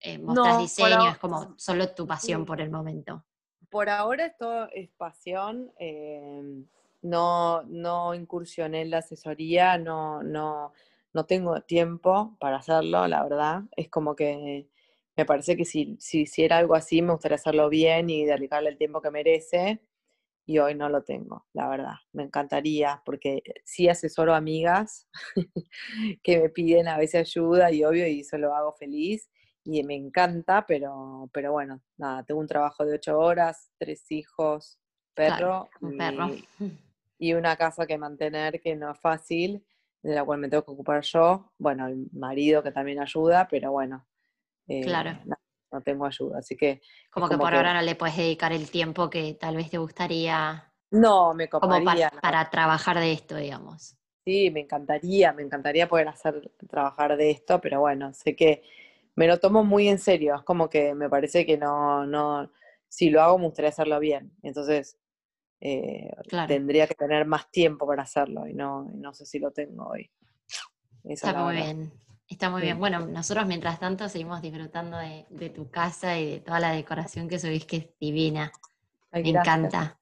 eh, 0.00 0.18
mostrar 0.18 0.58
diseño, 0.58 1.10
es 1.10 1.18
como 1.18 1.54
solo 1.58 1.88
tu 1.94 2.06
pasión 2.06 2.44
por 2.44 2.60
el 2.60 2.70
momento? 2.70 3.24
Por 3.70 3.88
ahora 3.88 4.26
esto 4.26 4.70
es 4.70 4.90
pasión, 4.90 5.72
em, 5.78 6.66
no, 7.02 7.62
no 7.62 8.14
incursioné 8.14 8.82
en 8.82 8.90
la 8.90 8.98
asesoría, 8.98 9.78
no, 9.78 10.22
no, 10.22 10.72
no 11.12 11.26
tengo 11.26 11.60
tiempo 11.62 12.36
para 12.38 12.58
hacerlo, 12.58 13.06
la 13.08 13.22
verdad. 13.22 13.62
Es 13.76 13.88
como 13.88 14.14
que 14.14 14.68
me 15.16 15.24
parece 15.24 15.56
que 15.56 15.64
si, 15.64 15.96
si 15.98 16.22
hiciera 16.22 16.58
algo 16.58 16.74
así 16.74 17.02
me 17.02 17.12
gustaría 17.12 17.36
hacerlo 17.36 17.68
bien 17.68 18.10
y 18.10 18.24
dedicarle 18.24 18.70
el 18.70 18.78
tiempo 18.78 19.00
que 19.00 19.10
merece 19.10 19.80
y 20.46 20.58
hoy 20.58 20.74
no 20.74 20.88
lo 20.88 21.02
tengo, 21.02 21.46
la 21.52 21.68
verdad. 21.68 21.94
Me 22.12 22.24
encantaría, 22.24 23.02
porque 23.04 23.42
sí 23.64 23.88
asesoro 23.88 24.34
amigas 24.34 25.08
que 26.22 26.40
me 26.40 26.48
piden 26.50 26.88
a 26.88 26.98
veces 26.98 27.20
ayuda 27.20 27.72
y 27.72 27.84
obvio, 27.84 28.06
y 28.06 28.20
eso 28.20 28.38
lo 28.38 28.54
hago 28.54 28.72
feliz 28.72 29.30
y 29.64 29.82
me 29.82 29.94
encanta, 29.94 30.66
pero, 30.66 31.28
pero 31.32 31.52
bueno, 31.52 31.80
nada, 31.96 32.22
tengo 32.22 32.40
un 32.40 32.46
trabajo 32.46 32.84
de 32.84 32.94
ocho 32.94 33.18
horas, 33.18 33.70
tres 33.78 34.10
hijos, 34.10 34.78
perro, 35.14 35.70
un 35.80 35.96
perro. 35.96 36.30
y 37.18 37.32
una 37.32 37.56
casa 37.56 37.86
que 37.86 37.96
mantener 37.96 38.60
que 38.60 38.76
no 38.76 38.92
es 38.92 39.00
fácil. 39.00 39.64
de 40.02 40.14
la 40.14 40.24
cual 40.24 40.38
me 40.38 40.50
tengo 40.50 40.64
que 40.64 40.72
ocupar 40.72 41.02
yo. 41.02 41.50
Bueno, 41.58 41.86
el 41.86 42.08
marido 42.12 42.62
que 42.62 42.72
también 42.72 43.00
ayuda, 43.00 43.48
pero 43.48 43.72
bueno. 43.72 44.06
Eh, 44.68 44.82
claro. 44.82 45.18
No, 45.74 45.80
tengo 45.82 46.06
ayuda, 46.06 46.38
así 46.38 46.56
que... 46.56 46.80
Como, 47.10 47.28
que 47.28 47.36
por 47.36 47.52
ahora 47.52 47.74
no 47.74 47.82
le 47.82 47.96
puedes 47.96 48.16
dedicar 48.16 48.52
el 48.52 48.70
tiempo 48.70 49.10
que 49.10 49.34
tal 49.34 49.56
vez 49.56 49.70
te 49.70 49.78
gustaría. 49.78 50.72
No, 50.92 51.34
me 51.34 51.48
coparía. 51.48 52.10
Como 52.10 52.20
para, 52.20 52.48
trabajar 52.48 53.00
de 53.00 53.10
esto, 53.10 53.36
digamos. 53.36 53.96
Sí, 54.24 54.52
me 54.52 54.60
encantaría, 54.60 55.32
me 55.32 55.42
encantaría 55.42 55.88
poder 55.88 56.06
hacer, 56.06 56.52
trabajar 56.70 57.16
de 57.16 57.32
esto, 57.32 57.60
pero 57.60 57.80
bueno, 57.80 58.14
sé 58.14 58.36
que 58.36 58.62
me 59.16 59.26
lo 59.26 59.40
tomo 59.40 59.64
muy 59.64 59.88
en 59.88 59.98
serio, 59.98 60.36
es 60.36 60.42
como 60.42 60.70
que 60.70 60.94
me 60.94 61.10
parece 61.10 61.44
que 61.44 61.58
no, 61.58 62.06
no, 62.06 62.50
si 62.88 63.10
lo 63.10 63.20
hago 63.20 63.38
me 63.38 63.46
gustaría 63.46 63.70
hacerlo 63.70 63.98
bien, 63.98 64.32
entonces 64.42 64.96
eh, 65.60 66.10
tendría 66.46 66.86
que 66.86 66.94
tener 66.94 67.26
más 67.26 67.50
tiempo 67.50 67.86
para 67.86 68.04
hacerlo 68.04 68.46
y 68.46 68.54
no, 68.54 68.90
no 68.94 69.12
sé 69.12 69.26
si 69.26 69.38
lo 69.40 69.50
tengo 69.50 69.88
hoy. 69.88 70.10
Está 71.04 71.34
muy 71.34 71.56
bien, 71.56 71.92
está 72.28 72.50
muy 72.50 72.62
bien. 72.62 72.78
Bueno, 72.78 73.00
nosotros 73.00 73.46
mientras 73.46 73.78
tanto 73.78 74.08
seguimos 74.08 74.40
disfrutando 74.42 74.96
de, 74.98 75.50
tu 75.50 75.70
casa 75.70 76.18
y 76.18 76.30
de 76.30 76.40
toda 76.40 76.60
la 76.60 76.72
decoración 76.72 77.28
que 77.28 77.38
subís, 77.38 77.64
que 77.66 77.76
es 77.76 77.88
divina. 78.00 78.52
Me 79.12 79.28
encanta. 79.28 79.98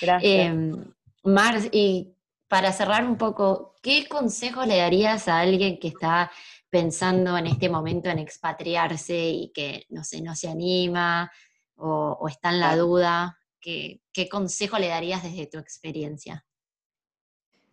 Gracias. 0.00 0.22
Em, 0.22 0.84
Mars, 1.24 1.68
y 1.72 2.14
para 2.48 2.72
cerrar 2.72 3.06
un 3.06 3.16
poco, 3.16 3.76
¿qué 3.82 4.06
consejo 4.08 4.64
le 4.64 4.76
darías 4.76 5.28
a 5.28 5.40
alguien 5.40 5.78
que 5.78 5.88
está 5.88 6.30
pensando 6.68 7.36
en 7.38 7.46
este 7.46 7.68
momento 7.68 8.10
en 8.10 8.18
expatriarse 8.18 9.30
y 9.30 9.52
que, 9.52 9.86
no 9.88 10.04
sé, 10.04 10.20
no 10.20 10.34
se 10.34 10.48
anima 10.48 11.30
o, 11.76 12.26
está 12.28 12.50
en 12.50 12.60
la 12.60 12.76
duda? 12.76 13.38
¿Qué, 13.60 14.00
consejo 14.30 14.78
le 14.78 14.88
darías 14.88 15.22
desde 15.22 15.46
tu 15.46 15.58
experiencia? 15.58 16.44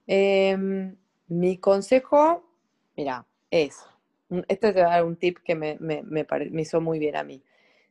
Em, 0.06 0.96
mi 1.28 1.58
consejo, 1.58 2.56
mira, 2.96 3.28
es, 3.52 3.86
este 4.48 4.74
te 4.74 5.04
un 5.04 5.16
tip 5.18 5.40
que 5.44 5.56
me, 5.56 5.78
me, 5.80 6.26
hizo 6.62 6.82
muy 6.82 7.00
bien 7.00 7.16
a 7.16 7.24
mí. 7.24 7.44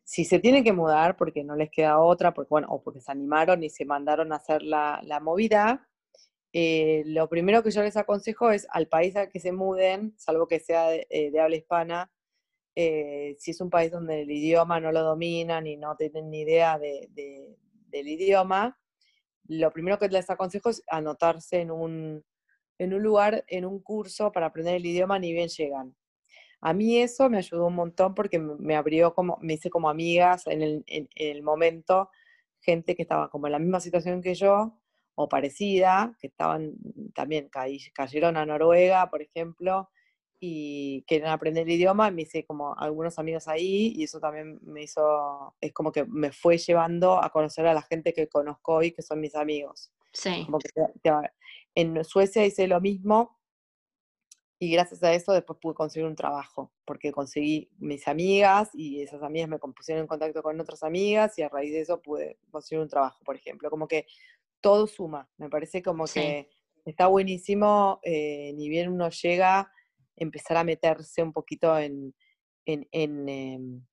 Si 0.04 0.24
se 0.24 0.38
tienen 0.38 0.64
que 0.64 0.72
mudar 0.72 1.16
porque 1.16 1.44
no 1.44 1.56
les 1.56 1.70
queda 1.70 1.98
otra, 1.98 2.32
porque, 2.32 2.48
bueno, 2.48 2.68
o 2.70 2.80
porque 2.80 3.00
se 3.00 3.12
animaron 3.12 3.62
y 3.62 3.70
se 3.70 3.84
mandaron 3.84 4.32
a 4.32 4.36
hacer 4.36 4.62
la, 4.62 5.00
la 5.04 5.20
movida, 5.20 5.88
eh, 6.52 7.02
lo 7.06 7.28
primero 7.28 7.62
que 7.62 7.70
yo 7.70 7.82
les 7.82 7.96
aconsejo 7.96 8.50
es 8.50 8.66
al 8.70 8.88
país 8.88 9.16
al 9.16 9.28
que 9.28 9.40
se 9.40 9.52
muden, 9.52 10.14
salvo 10.16 10.48
que 10.48 10.60
sea 10.60 10.88
de, 10.88 11.06
eh, 11.10 11.38
habla 11.38 11.56
hispana, 11.56 12.10
eh, 12.74 13.36
si 13.38 13.50
es 13.50 13.60
un 13.60 13.70
país 13.70 13.90
donde 13.90 14.22
el 14.22 14.30
idioma 14.30 14.80
no 14.80 14.92
lo 14.92 15.02
dominan 15.02 15.66
y 15.66 15.76
no 15.76 15.96
tienen 15.96 16.30
ni 16.30 16.42
idea 16.42 16.78
del 16.78 18.08
idioma, 18.08 18.78
lo 19.48 19.72
primero 19.72 19.98
que 19.98 20.08
les 20.08 20.30
aconsejo 20.30 20.70
es 20.70 20.82
anotarse 20.88 21.60
en 21.60 21.70
un, 21.70 22.24
en 22.78 22.94
un 22.94 23.02
lugar, 23.02 23.44
en 23.48 23.64
un 23.64 23.80
curso 23.80 24.32
para 24.32 24.46
aprender 24.46 24.76
el 24.76 24.86
idioma 24.86 25.18
ni 25.18 25.32
bien 25.32 25.48
llegan. 25.48 25.94
A 26.60 26.72
mí 26.72 26.98
eso 26.98 27.30
me 27.30 27.38
ayudó 27.38 27.66
un 27.66 27.74
montón 27.74 28.14
porque 28.14 28.38
me 28.38 28.74
abrió 28.76 29.14
como, 29.14 29.38
me 29.40 29.54
hice 29.54 29.70
como 29.70 29.90
amigas 29.90 30.46
en 30.46 30.62
el, 30.62 30.84
en 30.86 31.08
el 31.14 31.42
momento, 31.42 32.10
gente 32.60 32.96
que 32.96 33.02
estaba 33.02 33.30
como 33.30 33.46
en 33.46 33.52
la 33.52 33.58
misma 33.58 33.80
situación 33.80 34.22
que 34.22 34.34
yo, 34.34 34.78
o 35.14 35.28
parecida, 35.28 36.16
que 36.20 36.28
estaban 36.28 36.74
también 37.14 37.48
cayeron 37.92 38.36
a 38.36 38.46
Noruega, 38.46 39.10
por 39.10 39.22
ejemplo, 39.22 39.90
y 40.40 41.02
quieren 41.08 41.28
aprender 41.28 41.64
el 41.64 41.74
idioma, 41.74 42.10
me 42.12 42.22
hice 42.22 42.44
como 42.44 42.76
algunos 42.78 43.18
amigos 43.18 43.48
ahí 43.48 43.92
y 43.96 44.04
eso 44.04 44.20
también 44.20 44.60
me 44.62 44.82
hizo, 44.84 45.56
es 45.60 45.72
como 45.72 45.90
que 45.90 46.04
me 46.04 46.30
fue 46.30 46.58
llevando 46.58 47.22
a 47.22 47.30
conocer 47.30 47.66
a 47.66 47.74
la 47.74 47.82
gente 47.82 48.12
que 48.12 48.28
conozco 48.28 48.74
hoy, 48.74 48.92
que 48.92 49.02
son 49.02 49.20
mis 49.20 49.34
amigos. 49.34 49.90
Sí. 50.12 50.46
en 51.74 52.04
Suecia 52.04 52.44
hice 52.44 52.66
lo 52.66 52.80
mismo 52.80 53.38
y 54.60 54.72
gracias 54.72 55.02
a 55.04 55.12
eso 55.12 55.32
después 55.32 55.58
pude 55.60 55.74
conseguir 55.74 56.08
un 56.08 56.16
trabajo, 56.16 56.72
porque 56.84 57.12
conseguí 57.12 57.70
mis 57.78 58.08
amigas 58.08 58.70
y 58.74 59.02
esas 59.02 59.22
amigas 59.22 59.48
me 59.48 59.58
pusieron 59.58 60.02
en 60.02 60.08
contacto 60.08 60.42
con 60.42 60.60
otras 60.60 60.82
amigas 60.82 61.38
y 61.38 61.42
a 61.42 61.48
raíz 61.48 61.72
de 61.72 61.80
eso 61.80 62.02
pude 62.02 62.38
conseguir 62.50 62.82
un 62.82 62.88
trabajo, 62.88 63.22
por 63.24 63.36
ejemplo. 63.36 63.70
Como 63.70 63.86
que 63.86 64.06
todo 64.60 64.88
suma. 64.88 65.30
Me 65.36 65.48
parece 65.48 65.80
como 65.82 66.06
que 66.06 66.50
está 66.84 67.06
buenísimo, 67.06 68.00
eh, 68.02 68.52
ni 68.56 68.68
bien 68.68 68.90
uno 68.90 69.10
llega, 69.10 69.70
empezar 70.16 70.56
a 70.56 70.64
meterse 70.64 71.22
un 71.22 71.32
poquito 71.32 71.78
en, 71.78 72.12
em, 72.66 73.86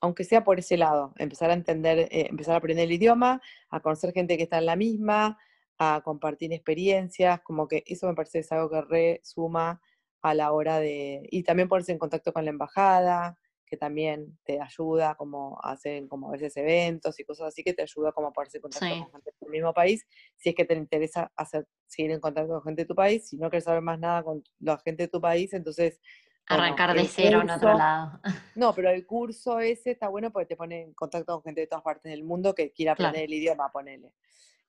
aunque 0.00 0.24
sea 0.24 0.44
por 0.44 0.58
ese 0.58 0.76
lado, 0.76 1.12
empezar 1.18 1.50
a 1.50 1.54
entender, 1.54 2.00
eh, 2.10 2.26
empezar 2.30 2.54
a 2.54 2.58
aprender 2.58 2.84
el 2.84 2.92
idioma, 2.92 3.40
a 3.70 3.80
conocer 3.80 4.12
gente 4.12 4.36
que 4.36 4.44
está 4.44 4.58
en 4.58 4.66
la 4.66 4.76
misma, 4.76 5.38
a 5.78 6.02
compartir 6.04 6.52
experiencias, 6.52 7.40
como 7.42 7.68
que 7.68 7.82
eso 7.86 8.06
me 8.06 8.14
parece 8.14 8.40
es 8.40 8.52
algo 8.52 8.70
que 8.70 8.80
re 8.82 9.20
suma 9.24 9.80
a 10.22 10.34
la 10.34 10.52
hora 10.52 10.78
de, 10.78 11.26
y 11.30 11.42
también 11.42 11.68
ponerse 11.68 11.92
en 11.92 11.98
contacto 11.98 12.32
con 12.32 12.44
la 12.44 12.50
embajada, 12.50 13.38
que 13.66 13.76
también 13.76 14.38
te 14.44 14.60
ayuda 14.60 15.14
como 15.16 15.58
a 15.62 15.72
hacer 15.72 16.06
como 16.08 16.28
a 16.28 16.32
veces 16.32 16.56
eventos 16.56 17.18
y 17.18 17.24
cosas 17.24 17.48
así 17.48 17.62
que 17.62 17.74
te 17.74 17.82
ayuda 17.82 18.12
como 18.12 18.28
a 18.28 18.32
ponerse 18.32 18.58
en 18.58 18.62
contacto 18.62 18.86
con 18.86 19.12
gente 19.12 19.30
del 19.40 19.50
mismo 19.50 19.74
país, 19.74 20.06
si 20.36 20.50
es 20.50 20.54
que 20.54 20.64
te 20.64 20.74
interesa 20.74 21.32
hacer, 21.36 21.66
seguir 21.86 22.12
en 22.12 22.20
contacto 22.20 22.52
con 22.52 22.62
gente 22.62 22.82
de 22.82 22.86
tu 22.86 22.94
país, 22.94 23.28
si 23.28 23.36
no 23.36 23.50
quieres 23.50 23.64
saber 23.64 23.82
más 23.82 23.98
nada 23.98 24.22
con 24.22 24.42
la 24.60 24.78
gente 24.78 25.04
de 25.04 25.08
tu 25.08 25.20
país, 25.20 25.52
entonces... 25.52 26.00
Arrancar 26.46 26.94
de 26.94 27.06
cero 27.06 27.40
en 27.42 27.50
otro 27.50 27.76
lado. 27.76 28.20
No, 28.54 28.74
pero 28.74 28.90
el 28.90 29.06
curso 29.06 29.60
ese 29.60 29.92
está 29.92 30.08
bueno 30.08 30.30
porque 30.30 30.46
te 30.46 30.56
pone 30.56 30.82
en 30.82 30.94
contacto 30.94 31.34
con 31.34 31.42
gente 31.42 31.62
de 31.62 31.66
todas 31.66 31.82
partes 31.82 32.10
del 32.10 32.22
mundo 32.22 32.54
que 32.54 32.70
quiera 32.72 32.92
aprender 32.92 33.24
el 33.24 33.32
idioma, 33.32 33.72
ponele. 33.72 34.12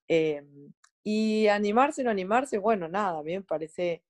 Em, 0.07 0.71
y 1.03 1.47
animarse 1.47 2.01
o 2.01 2.05
no 2.05 2.11
animarse, 2.11 2.57
bueno, 2.57 2.87
nada, 2.87 3.19
a 3.19 3.23
mí 3.23 3.33
me 3.33 3.41
parece 3.41 4.03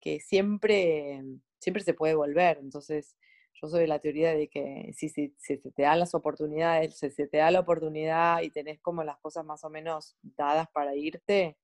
que 0.00 0.20
siempre, 0.20 1.22
siempre 1.58 1.82
se 1.82 1.94
puede 1.94 2.14
volver, 2.14 2.58
entonces 2.58 3.16
yo 3.54 3.68
soy 3.68 3.82
de 3.82 3.86
la 3.86 4.00
teoría 4.00 4.34
de 4.34 4.48
que 4.48 4.92
si, 4.94 5.08
si, 5.08 5.34
se 5.38 5.58
te 5.58 5.82
dan 5.82 6.00
las 6.00 6.14
oportunidades, 6.14 6.98
si 6.98 7.10
se 7.10 7.28
te 7.28 7.38
da 7.38 7.50
la 7.50 7.60
oportunidad 7.60 8.42
y 8.42 8.50
tenés 8.50 8.80
como 8.80 9.04
las 9.04 9.18
cosas 9.18 9.44
más 9.44 9.62
o 9.64 9.70
menos 9.70 10.16
dadas 10.22 10.68
para 10.72 10.94
irte, 10.96 11.56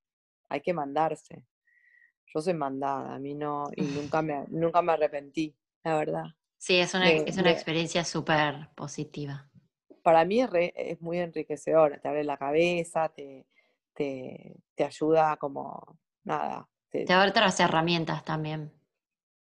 hay 0.49 0.61
que 0.61 0.73
mandarse. 0.73 1.45
Yo 2.35 2.41
soy 2.41 2.55
mandada, 2.55 3.15
a 3.15 3.19
mí 3.19 3.35
no, 3.35 3.71
y 3.77 3.83
nunca 4.13 4.23
me, 4.23 4.45
nunca 4.49 4.83
me 4.83 4.93
arrepentí, 4.93 5.55
la 5.85 5.97
verdad. 5.97 6.25
Sí, 6.57 6.79
es 6.79 6.93
una, 6.95 7.11
es 7.11 7.37
una 7.37 7.53
experiencia 7.53 8.05
súper 8.05 8.69
positiva. 8.75 9.49
Para 10.03 10.25
mí 10.25 10.41
es, 10.41 10.51
es, 10.75 11.01
muy 11.01 11.19
enriquecedora, 11.19 12.01
te 12.01 12.09
abre 12.09 12.25
la 12.25 12.37
cabeza, 12.37 13.09
te, 13.11 13.47
te, 13.95 14.57
te 14.75 14.85
ayuda 14.85 15.37
como, 15.37 15.99
nada. 16.25 16.69
Te, 16.91 17.05
te 17.05 17.13
abre 17.13 17.31
otras 17.31 17.61
herramientas 17.61 18.25
también. 18.25 18.73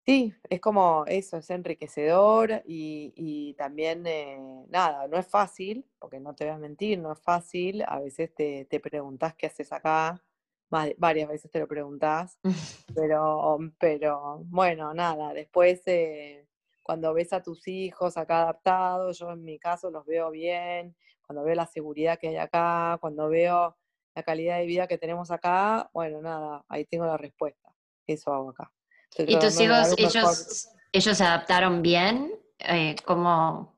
Sí, 0.07 0.33
es 0.49 0.61
como 0.61 1.05
eso, 1.09 1.37
es 1.37 1.51
enriquecedor 1.51 2.63
y, 2.65 3.55
también, 3.59 4.07
eh, 4.07 4.39
nada, 4.69 5.09
no 5.09 5.19
es 5.19 5.27
fácil, 5.27 5.85
porque 5.99 6.21
no 6.21 6.33
te 6.33 6.45
voy 6.45 6.55
a 6.55 6.59
mentir, 6.59 7.01
no 7.01 7.13
es 7.13 7.21
fácil, 7.21 7.83
a 7.89 7.99
veces 7.99 8.33
te, 8.33 8.67
te 8.67 8.79
preguntás 8.79 9.35
qué 9.35 9.47
haces 9.47 9.73
acá, 9.73 10.23
varias 10.69 11.29
veces 11.29 11.51
te 11.51 11.61
lo 11.61 11.69
preguntás, 11.69 12.39
pero, 12.95 13.59
pero 13.79 14.41
bueno, 14.45 14.93
nada, 14.95 15.33
después 15.33 15.83
eh, 15.87 16.47
cuando 16.83 17.13
ves 17.15 17.33
a 17.33 17.43
tus 17.43 17.67
hijos 17.69 18.17
acá 18.17 18.43
adaptados, 18.43 19.19
yo 19.19 19.31
en 19.33 19.45
mi 19.45 19.59
caso 19.59 19.91
los 19.91 20.05
veo 20.07 20.31
bien, 20.31 20.97
cuando 21.27 21.45
veo 21.45 21.55
la 21.55 21.67
seguridad 21.67 22.19
que 22.19 22.29
hay 22.29 22.37
acá, 22.37 22.99
cuando 23.01 23.29
veo 23.29 23.77
la 24.15 24.23
calidad 24.23 24.59
de 24.59 24.67
vida 24.67 24.87
que 24.87 24.99
tenemos 24.99 25.31
acá, 25.31 25.91
bueno, 25.93 26.23
nada, 26.23 26.65
ahí 26.69 26.85
tengo 26.85 27.05
la 27.07 27.17
respuesta, 27.17 27.75
eso 28.07 28.33
hago 28.33 28.51
acá. 28.51 28.73
¿Y 29.19 29.39
tus 29.39 29.61
hijos, 29.61 29.95
ellos, 29.97 30.69
ellos 30.93 31.17
se 31.17 31.25
adaptaron 31.25 31.83
bien? 31.83 32.33
Eh, 32.59 32.97
¿Cómo? 33.05 33.77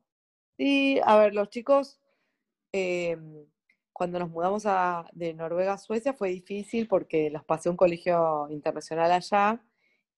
Sí, 0.57 1.01
a 1.05 1.17
ver, 1.17 1.35
los 1.35 1.51
chicos, 1.51 2.01
em, 2.73 3.47
cuando 3.99 4.21
nos 4.21 4.31
mudamos 4.31 4.65
a, 4.65 5.05
de 5.13 5.35
Noruega 5.35 5.75
a 5.75 5.79
Suecia 5.79 6.15
fue 6.15 6.31
difícil 6.31 6.87
porque 6.87 7.31
los 7.31 7.45
pasé 7.45 7.69
a 7.69 7.73
un 7.73 7.77
colegio 7.77 8.47
internacional 8.49 9.11
allá 9.11 9.61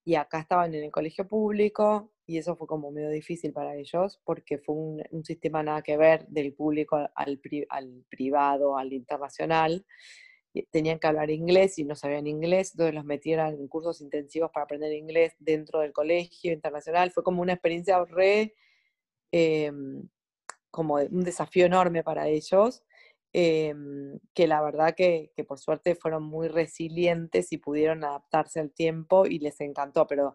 y 0.05 0.17
acá 0.17 0.41
estaban 0.41 0.75
en 0.75 0.85
el 0.85 0.91
colegio 0.91 1.27
público 1.27 2.13
y 2.27 2.37
eso 2.37 2.57
fue 2.57 2.67
como 2.67 2.91
medio 2.91 3.09
difícil 3.09 3.53
para 3.55 3.75
ellos 3.75 4.21
porque 4.23 4.59
fue 4.59 4.75
un, 4.75 5.25
sistema 5.25 5.63
nada 5.63 5.81
que 5.81 5.97
ver 5.97 6.27
del 6.29 6.53
público 6.53 6.97
al, 6.97 7.41
al 7.71 8.05
privado, 8.11 8.77
al 8.77 8.93
internacional 8.93 9.87
tenían 10.71 10.99
que 10.99 11.07
hablar 11.07 11.31
inglés 11.31 11.79
y 11.79 11.85
no 11.85 11.95
sabían 11.95 12.27
inglés, 12.27 12.73
entonces 12.73 12.95
los 12.95 13.05
metieron 13.05 13.55
en 13.55 13.69
cursos 13.69 14.01
intensivos 14.01 14.51
para 14.51 14.65
aprender 14.65 14.93
inglés 14.93 15.35
dentro 15.39 15.81
del 15.81 15.93
colegio 15.93 16.53
internacional. 16.53 17.13
Fue 17.13 17.23
como 17.23 17.41
una 17.41 17.53
experiencia 17.53 18.05
re, 18.05 18.55
em, 19.33 20.09
como 20.71 20.97
un 20.97 21.25
desafío 21.25 21.67
enorme 21.67 22.03
para 22.03 22.29
ellos, 22.29 22.83
em, 23.33 24.19
que 24.35 24.47
la 24.47 24.61
verdad 24.63 24.95
que, 24.97 25.33
que, 25.35 25.45
por 25.45 25.59
suerte 25.59 25.95
fueron 25.95 26.25
muy 26.25 26.49
resilientes 26.49 27.53
y 27.53 27.59
pudieron 27.59 28.05
adaptarse 28.05 28.61
al 28.61 28.73
tiempo 28.73 29.27
y 29.27 29.39
les 29.39 29.61
encantó, 29.61 30.07
pero 30.07 30.35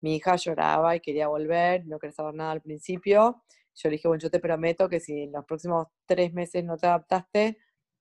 mi 0.00 0.16
hija 0.16 0.36
lloraba 0.36 0.94
y 0.94 1.00
quería 1.00 1.28
volver, 1.28 1.86
no 1.86 1.98
quería 1.98 2.12
saber 2.12 2.34
nada 2.34 2.52
al 2.52 2.60
principio. 2.60 3.42
Yo 3.74 3.88
le 3.88 3.96
dije, 3.96 4.06
bueno, 4.06 4.20
yo 4.20 4.30
te 4.30 4.38
prometo 4.38 4.88
que 4.88 5.00
si 5.00 5.22
en 5.22 5.32
los 5.32 5.44
próximos 5.46 5.86
tres 6.06 6.32
meses 6.34 6.62
no 6.62 6.76
te 6.76 6.86
adaptaste, 6.86 7.58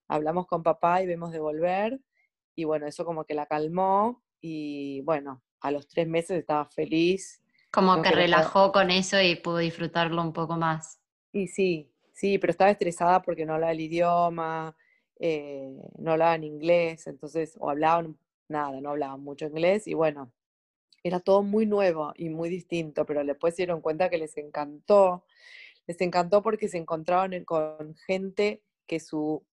hablamos 0.08 0.45
con 0.45 0.63
papá 0.63 1.01
y 1.01 1.08
vemos 1.08 1.32
de 1.32 1.39
volver. 1.39 1.99
Y 2.56 2.65
bueno, 2.65 2.88
eso 2.88 3.06
como 3.06 3.23
que 3.23 3.34
la 3.34 3.45
calmó 3.45 4.21
y 4.41 4.99
bueno, 5.01 5.41
a 5.62 5.71
los 5.71 5.88
tres 5.88 6.08
meses 6.08 6.39
estaba 6.39 6.65
feliz. 6.65 7.41
Como 7.71 8.01
que 8.01 8.12
relajó 8.12 8.71
con 8.71 8.91
eso 8.91 9.21
y 9.21 9.36
pudo 9.36 9.58
disfrutarlo 9.58 10.21
un 10.21 10.34
poco 10.34 10.58
más. 10.58 10.99
Y 11.32 11.47
sí, 11.47 11.92
sí, 12.13 12.38
pero 12.38 12.52
estaba 12.52 12.71
estresada 12.71 13.21
porque 13.21 13.45
no 13.45 13.56
hablaba 13.56 13.73
el 13.73 13.82
idioma, 13.82 14.76
eh, 15.19 15.76
no 15.97 16.13
hablaban 16.13 16.43
inglés, 16.43 17.08
entonces, 17.08 17.56
o 17.60 17.69
hablaban 17.69 18.17
nada, 18.47 18.80
no 18.82 18.91
hablaban 18.91 19.21
mucho 19.21 19.45
inglés, 19.47 19.88
y 19.88 19.93
bueno, 19.93 20.32
era 21.04 21.19
todo 21.19 21.43
muy 21.43 21.65
nuevo 21.65 22.13
y 22.15 22.30
muy 22.30 22.49
distinto, 22.49 23.06
pero 23.06 23.23
después 23.26 23.56
se 23.56 23.63
dieron 23.63 23.82
cuenta 23.82 24.10
que 24.10 24.17
les 24.17 24.38
encantó. 24.38 25.26
Les 25.86 25.99
encantó 25.99 26.41
porque 26.41 26.69
se 26.69 26.78
encontraban 26.78 27.43
con 27.43 27.95
gente 28.08 28.63
que 28.88 28.99
su, 29.02 29.43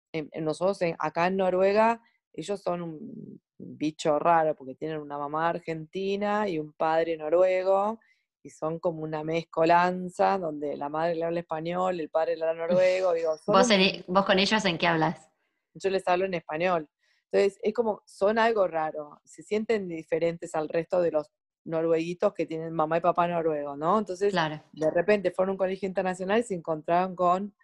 nosotros 0.41 0.79
acá 0.99 1.27
en 1.27 1.37
Noruega, 1.39 2.03
ellos 2.33 2.61
son 2.61 2.83
un 2.83 3.41
bicho 3.59 4.19
raro 4.19 4.55
porque 4.55 4.75
tienen 4.75 4.99
una 4.99 5.19
mamá 5.19 5.49
argentina 5.49 6.49
y 6.49 6.59
un 6.59 6.73
padre 6.73 7.17
noruego 7.17 7.99
y 8.43 8.51
son 8.51 8.79
como 8.79 9.03
una 9.03 9.23
mezcolanza 9.23 10.39
donde 10.39 10.77
la 10.77 10.89
madre 10.89 11.15
le 11.15 11.25
habla 11.25 11.41
español, 11.41 12.01
el 12.01 12.09
padre 12.09 12.37
le 12.37 12.45
habla 12.45 12.67
noruego. 12.67 13.13
Digo, 13.13 13.33
¿Vos, 13.47 13.69
¿Vos 14.07 14.25
con 14.25 14.39
ellos 14.39 14.65
en 14.65 14.79
qué 14.79 14.87
hablas? 14.87 15.31
Yo 15.75 15.91
les 15.91 16.07
hablo 16.09 16.25
en 16.25 16.35
español. 16.35 16.89
Entonces, 17.31 17.61
es 17.63 17.75
como, 17.75 18.03
son 18.07 18.39
algo 18.39 18.67
raro, 18.67 19.21
se 19.25 19.43
sienten 19.43 19.89
diferentes 19.89 20.55
al 20.55 20.69
resto 20.69 21.01
de 21.01 21.13
los 21.13 21.31
norueguitos 21.65 22.35
que 22.35 22.47
tienen 22.47 22.73
mamá 22.73 22.99
y 22.99 23.01
papá 23.01 23.29
noruego, 23.29 23.77
¿no? 23.77 23.99
Entonces, 23.99 24.35
de 24.73 24.91
repente 24.91 25.31
fueron 25.31 25.51
a 25.51 25.53
un 25.53 25.59
colegio 25.59 25.87
internacional 25.87 26.41
y 26.41 26.43
se 26.43 26.55
encontraron 26.55 27.15
con 27.15 27.55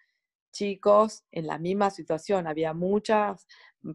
chicos 0.53 1.25
en 1.33 1.47
la 1.47 1.59
misma 1.59 1.91
situación. 1.91 2.47
Había 2.47 2.75
muchas 2.75 3.47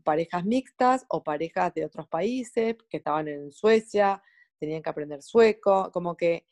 parejas 0.04 0.44
mixtas 0.44 1.06
o 1.08 1.24
parejas 1.24 1.74
de 1.74 1.86
otros 1.86 2.08
países 2.08 2.76
que 2.90 2.98
estaban 2.98 3.28
en 3.28 3.52
Suecia, 3.52 4.22
tenían 4.60 4.82
que 4.82 4.90
aprender 4.90 5.22
sueco, 5.22 5.90
como 5.92 6.16
que 6.16 6.46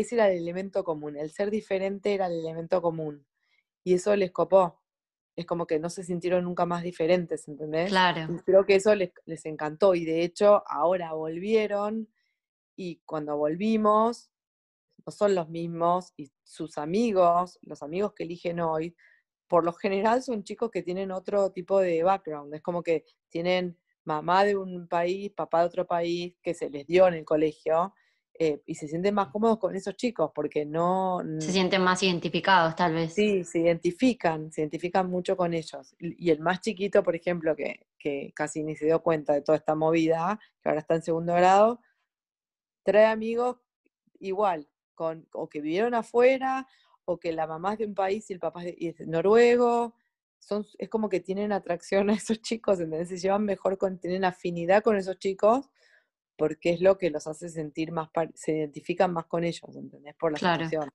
ese 0.00 0.14
era 0.14 0.30
el 0.30 0.38
elemento 0.38 0.84
común, 0.84 1.16
el 1.16 1.30
ser 1.30 1.50
diferente 1.50 2.14
era 2.14 2.26
el 2.26 2.40
elemento 2.40 2.80
común. 2.80 3.26
Y 3.84 3.94
eso 3.94 4.14
les 4.16 4.30
copó. 4.30 4.80
Es 5.36 5.46
como 5.46 5.66
que 5.66 5.78
no 5.78 5.88
se 5.88 6.02
sintieron 6.02 6.44
nunca 6.44 6.66
más 6.66 6.82
diferentes, 6.82 7.46
¿entendés? 7.48 7.90
Claro. 7.90 8.32
Y 8.34 8.38
creo 8.40 8.66
que 8.66 8.76
eso 8.76 8.94
les, 8.94 9.12
les 9.24 9.44
encantó. 9.46 9.94
Y 9.94 10.04
de 10.04 10.22
hecho, 10.22 10.62
ahora 10.66 11.12
volvieron 11.12 12.08
y 12.76 13.00
cuando 13.04 13.36
volvimos, 13.36 14.30
no 15.04 15.12
son 15.12 15.34
los 15.34 15.48
mismos 15.48 16.12
y 16.16 16.30
sus 16.44 16.78
amigos, 16.78 17.58
los 17.62 17.82
amigos 17.82 18.12
que 18.14 18.24
eligen 18.24 18.60
hoy, 18.60 18.94
por 19.48 19.64
lo 19.64 19.72
general 19.72 20.22
son 20.22 20.44
chicos 20.44 20.70
que 20.70 20.82
tienen 20.82 21.10
otro 21.10 21.50
tipo 21.50 21.80
de 21.80 22.02
background. 22.02 22.54
Es 22.54 22.62
como 22.62 22.82
que 22.82 23.04
tienen 23.30 23.78
mamá 24.04 24.44
de 24.44 24.56
un 24.56 24.86
país, 24.86 25.32
papá 25.32 25.60
de 25.60 25.66
otro 25.66 25.86
país, 25.86 26.36
que 26.42 26.54
se 26.54 26.70
les 26.70 26.86
dio 26.86 27.08
en 27.08 27.14
el 27.14 27.24
colegio, 27.24 27.94
eh, 28.40 28.62
y 28.66 28.76
se 28.76 28.86
sienten 28.86 29.14
más 29.14 29.28
cómodos 29.28 29.58
con 29.58 29.74
esos 29.74 29.96
chicos, 29.96 30.30
porque 30.32 30.64
no... 30.64 31.20
Se 31.40 31.50
sienten 31.50 31.82
más 31.82 32.02
identificados, 32.04 32.76
tal 32.76 32.94
vez. 32.94 33.12
Sí, 33.12 33.42
se 33.42 33.58
identifican, 33.58 34.52
se 34.52 34.60
identifican 34.60 35.10
mucho 35.10 35.36
con 35.36 35.54
ellos. 35.54 35.96
Y 35.98 36.30
el 36.30 36.38
más 36.38 36.60
chiquito, 36.60 37.02
por 37.02 37.16
ejemplo, 37.16 37.56
que, 37.56 37.86
que 37.98 38.32
casi 38.36 38.62
ni 38.62 38.76
se 38.76 38.84
dio 38.84 39.02
cuenta 39.02 39.32
de 39.32 39.42
toda 39.42 39.58
esta 39.58 39.74
movida, 39.74 40.38
que 40.62 40.68
ahora 40.68 40.80
está 40.80 40.94
en 40.94 41.02
segundo 41.02 41.34
grado, 41.34 41.80
trae 42.84 43.06
amigos 43.06 43.56
igual, 44.20 44.68
con, 44.94 45.26
o 45.32 45.48
que 45.48 45.60
vivieron 45.60 45.94
afuera, 45.94 46.66
o 47.04 47.18
que 47.18 47.32
la 47.32 47.46
mamá 47.46 47.72
es 47.72 47.80
de 47.80 47.86
un 47.86 47.94
país 47.94 48.30
y 48.30 48.34
el 48.34 48.38
papá 48.38 48.64
es, 48.64 48.98
de, 48.98 49.06
noruego. 49.06 49.94
Son, 50.38 50.64
es 50.78 50.88
como 50.88 51.08
que 51.08 51.18
tienen 51.18 51.50
atracción 51.50 52.08
a 52.10 52.14
esos 52.14 52.40
chicos, 52.40 52.78
¿entendés? 52.78 53.08
Se 53.08 53.18
llevan 53.18 53.44
mejor, 53.44 53.78
con, 53.78 53.98
tienen 53.98 54.24
afinidad 54.24 54.82
con 54.84 54.96
esos 54.96 55.18
chicos, 55.18 55.68
porque 56.38 56.70
es 56.70 56.80
lo 56.80 56.96
que 56.96 57.10
los 57.10 57.26
hace 57.26 57.48
sentir 57.48 57.90
más, 57.90 58.08
se 58.34 58.52
identifican 58.52 59.12
más 59.12 59.26
con 59.26 59.42
ellos, 59.42 59.76
¿entendés? 59.76 60.14
Por 60.14 60.32
la 60.32 60.38
situación. 60.38 60.88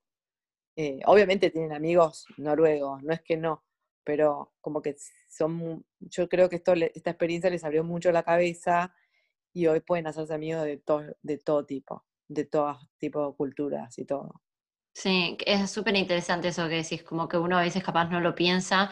Eh, 0.75 1.01
obviamente 1.05 1.51
tienen 1.51 1.73
amigos 1.73 2.25
noruegos, 2.37 3.03
no 3.03 3.13
es 3.13 3.21
que 3.21 3.35
no, 3.37 3.63
pero 4.03 4.53
como 4.61 4.81
que 4.81 4.95
son, 5.29 5.85
yo 5.99 6.29
creo 6.29 6.49
que 6.49 6.55
esto, 6.55 6.73
esta 6.73 7.11
experiencia 7.11 7.49
les 7.49 7.63
abrió 7.63 7.83
mucho 7.83 8.11
la 8.11 8.23
cabeza 8.23 8.95
y 9.51 9.67
hoy 9.67 9.81
pueden 9.81 10.07
hacerse 10.07 10.33
amigos 10.33 10.63
de, 10.63 10.77
todo 10.77 11.03
de 11.21 11.37
todo 11.37 11.65
tipo, 11.65 12.05
de 12.27 12.45
todo 12.45 12.79
tipo 12.97 13.27
de 13.27 13.35
culturas 13.35 13.99
y 13.99 14.05
todo. 14.05 14.41
Sí, 14.93 15.37
es 15.45 15.69
súper 15.69 15.95
interesante 15.97 16.47
eso 16.47 16.69
que 16.69 16.75
decís, 16.75 17.03
como 17.03 17.27
que 17.27 17.37
uno 17.37 17.57
a 17.57 17.63
veces 17.63 17.83
capaz 17.83 18.05
no 18.05 18.21
lo 18.21 18.33
piensa. 18.33 18.89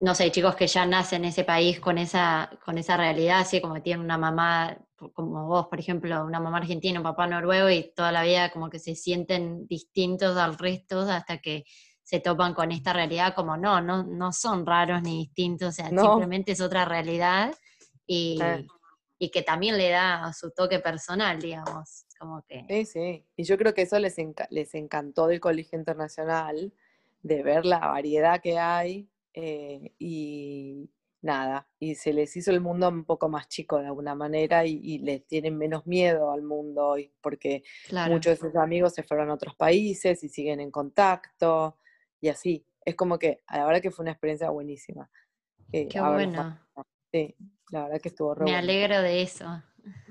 No 0.00 0.16
sé, 0.16 0.32
chicos 0.32 0.56
que 0.56 0.66
ya 0.66 0.84
nacen 0.84 1.24
en 1.24 1.30
ese 1.30 1.44
país 1.44 1.78
con 1.78 1.96
esa, 1.96 2.50
con 2.64 2.76
esa 2.76 2.96
realidad, 2.96 3.40
así 3.40 3.60
como 3.60 3.80
tienen 3.80 4.04
una 4.04 4.18
mamá, 4.18 4.76
como 5.12 5.46
vos, 5.46 5.66
por 5.68 5.80
ejemplo, 5.80 6.24
una 6.24 6.40
mamá 6.40 6.58
argentina, 6.58 6.98
un 6.98 7.04
papá 7.04 7.26
noruego, 7.26 7.70
y 7.70 7.92
toda 7.94 8.12
la 8.12 8.22
vida 8.22 8.50
como 8.50 8.70
que 8.70 8.78
se 8.78 8.94
sienten 8.94 9.66
distintos 9.66 10.36
al 10.36 10.56
resto 10.58 11.00
hasta 11.00 11.38
que 11.38 11.64
se 12.02 12.20
topan 12.20 12.54
con 12.54 12.72
esta 12.72 12.92
realidad 12.92 13.34
como 13.34 13.56
no, 13.56 13.80
no, 13.80 14.02
no 14.02 14.32
son 14.32 14.66
raros 14.66 15.02
ni 15.02 15.18
distintos, 15.18 15.68
o 15.68 15.72
sea, 15.72 15.88
simplemente 15.88 16.52
es 16.52 16.60
otra 16.60 16.84
realidad. 16.84 17.54
Y, 18.06 18.38
y 19.18 19.30
que 19.30 19.42
también 19.42 19.78
le 19.78 19.90
da 19.90 20.32
su 20.32 20.50
toque 20.50 20.80
personal, 20.80 21.40
digamos. 21.40 22.06
Como 22.18 22.42
que... 22.42 22.64
Sí, 22.68 22.84
sí. 22.84 23.26
Y 23.36 23.44
yo 23.44 23.56
creo 23.56 23.72
que 23.72 23.82
eso 23.82 23.98
les, 24.00 24.16
les 24.50 24.74
encantó 24.74 25.28
del 25.28 25.38
Colegio 25.38 25.78
Internacional, 25.78 26.72
de 27.22 27.42
ver 27.44 27.64
la 27.64 27.78
variedad 27.78 28.40
que 28.40 28.58
hay 28.58 29.08
eh, 29.32 29.94
y 29.98 30.90
nada, 31.22 31.68
y 31.78 31.94
se 31.94 32.12
les 32.12 32.36
hizo 32.36 32.50
el 32.50 32.60
mundo 32.60 32.88
un 32.88 33.04
poco 33.04 33.28
más 33.28 33.48
chico 33.48 33.78
de 33.78 33.86
alguna 33.86 34.14
manera 34.14 34.66
y, 34.66 34.98
les 34.98 35.24
tienen 35.26 35.56
menos 35.56 35.86
miedo 35.86 36.32
al 36.32 36.42
mundo 36.42 36.88
hoy, 36.88 37.12
porque 37.20 37.62
muchos 38.08 38.32
de 38.32 38.48
sus 38.48 38.56
amigos 38.56 38.92
se 38.92 39.04
fueron 39.04 39.30
a 39.30 39.34
otros 39.34 39.54
países 39.54 40.22
y 40.24 40.28
siguen 40.28 40.60
en 40.60 40.70
contacto 40.70 41.78
y 42.20 42.28
así. 42.28 42.66
Es 42.84 42.96
como 42.96 43.18
que 43.18 43.42
a 43.46 43.58
la 43.58 43.66
verdad 43.66 43.80
que 43.80 43.92
fue 43.92 44.02
una 44.02 44.10
experiencia 44.10 44.50
buenísima. 44.50 45.08
Eh, 45.70 45.86
Qué 45.86 46.00
bueno. 46.00 46.58
Sí, 47.12 47.36
la 47.70 47.84
verdad 47.84 48.00
que 48.00 48.08
estuvo 48.08 48.34
re 48.34 48.44
Me 48.44 48.56
alegro 48.56 49.00
de 49.00 49.22
eso. 49.22 49.62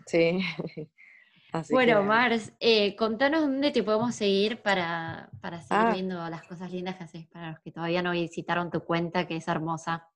Sí. 0.06 0.39
bueno, 1.71 2.04
Mars, 2.04 2.54
eh, 2.62 2.95
contanos 2.95 3.41
dónde 3.41 3.71
te 3.71 3.84
podemos 3.84 4.15
seguir 4.15 4.62
para, 4.62 5.30
para 5.41 5.60
seguir 5.62 5.86
ah. 5.88 5.91
viendo 5.93 6.30
las 6.30 6.43
cosas 6.43 6.71
lindas 6.71 6.95
que 6.95 7.04
haces 7.04 7.28
para 7.28 7.52
los 7.52 7.60
que 7.60 7.71
todavía 7.71 8.02
no 8.02 8.12
visitaron 8.12 8.71
tu 8.71 8.86
cuenta, 8.86 9.28
que 9.28 9.36
es 9.36 9.47
hermosa. 9.50 10.11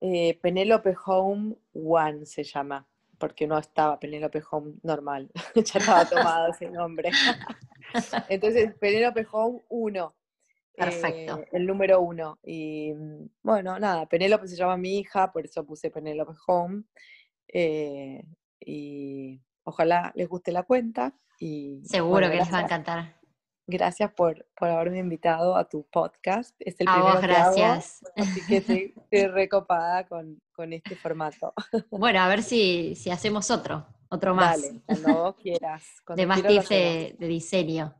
Eh, 0.00 0.38
Penelope 0.40 0.94
Home 1.06 1.56
One 1.74 2.24
se 2.24 2.42
llama, 2.42 2.86
porque 3.18 3.46
no 3.46 3.58
estaba 3.58 3.98
Penelope 4.00 4.42
Home 4.50 4.74
normal, 4.82 5.30
ya 5.54 5.78
estaba 5.78 6.08
tomado 6.08 6.50
ese 6.50 6.70
nombre. 6.70 7.10
Entonces, 8.28 8.74
Penelope 8.74 9.26
Home 9.32 9.62
1. 9.68 10.14
Perfecto. 10.74 11.40
Eh, 11.40 11.48
el 11.52 11.66
número 11.66 12.00
uno. 12.00 12.38
Y 12.42 12.94
mm, 12.94 13.28
bueno, 13.42 13.78
nada, 13.78 14.06
Penélope 14.06 14.48
se 14.48 14.56
llama 14.56 14.78
mi 14.78 14.98
hija, 14.98 15.30
por 15.30 15.44
eso 15.44 15.66
puse 15.66 15.90
Penélope 15.90 16.32
Home. 16.46 16.84
Eh, 17.48 18.24
y 18.60 19.40
ojalá 19.64 20.12
les 20.14 20.28
guste 20.28 20.52
la 20.52 20.62
cuenta. 20.62 21.14
Y, 21.38 21.82
Seguro 21.84 22.30
que 22.30 22.36
les 22.36 22.52
va 22.52 22.58
a 22.58 22.62
encantar. 22.62 23.19
Gracias 23.70 24.12
por, 24.12 24.46
por 24.56 24.68
haberme 24.68 24.98
invitado 24.98 25.56
a 25.56 25.68
tu 25.68 25.84
podcast. 25.84 26.56
Es 26.58 26.80
el 26.80 26.88
a 26.88 26.98
vos, 26.98 27.20
gracias. 27.22 28.04
así 28.16 28.40
que 28.46 28.56
estoy, 29.10 29.26
recopada 29.28 30.06
con, 30.08 30.42
con, 30.52 30.72
este 30.72 30.96
formato. 30.96 31.54
Bueno, 31.90 32.20
a 32.20 32.28
ver 32.28 32.42
si, 32.42 32.96
si 32.96 33.10
hacemos 33.10 33.50
otro, 33.50 33.86
otro 34.08 34.34
más. 34.34 34.60
Dale, 34.60 34.80
cuando 34.84 35.22
vos 35.22 35.36
quieras. 35.36 35.84
de 36.16 36.26
más 36.26 36.42
tips 36.42 36.68
de, 36.68 37.16
de 37.18 37.26
diseño. 37.28 37.94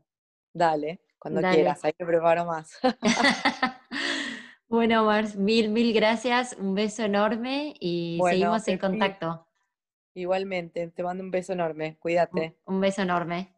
Dale. 0.53 1.01
Cuando 1.17 1.41
quieras, 1.41 1.85
ahí 1.85 1.93
te 1.93 2.05
preparo 2.05 2.45
más. 2.45 2.77
bueno, 4.67 5.05
Mars, 5.05 5.35
mil, 5.35 5.69
mil 5.69 5.93
gracias, 5.93 6.57
un 6.59 6.75
beso 6.75 7.03
enorme 7.03 7.75
y 7.79 8.19
seguimos 8.27 8.67
en 8.67 8.77
contacto. 8.77 9.47
Igualmente, 10.15 10.87
te 10.89 11.03
mando 11.03 11.23
un 11.23 11.31
beso 11.31 11.53
enorme, 11.53 11.97
cuídate. 11.99 12.57
Un 12.65 12.81
beso 12.81 13.03
enorme. 13.03 13.55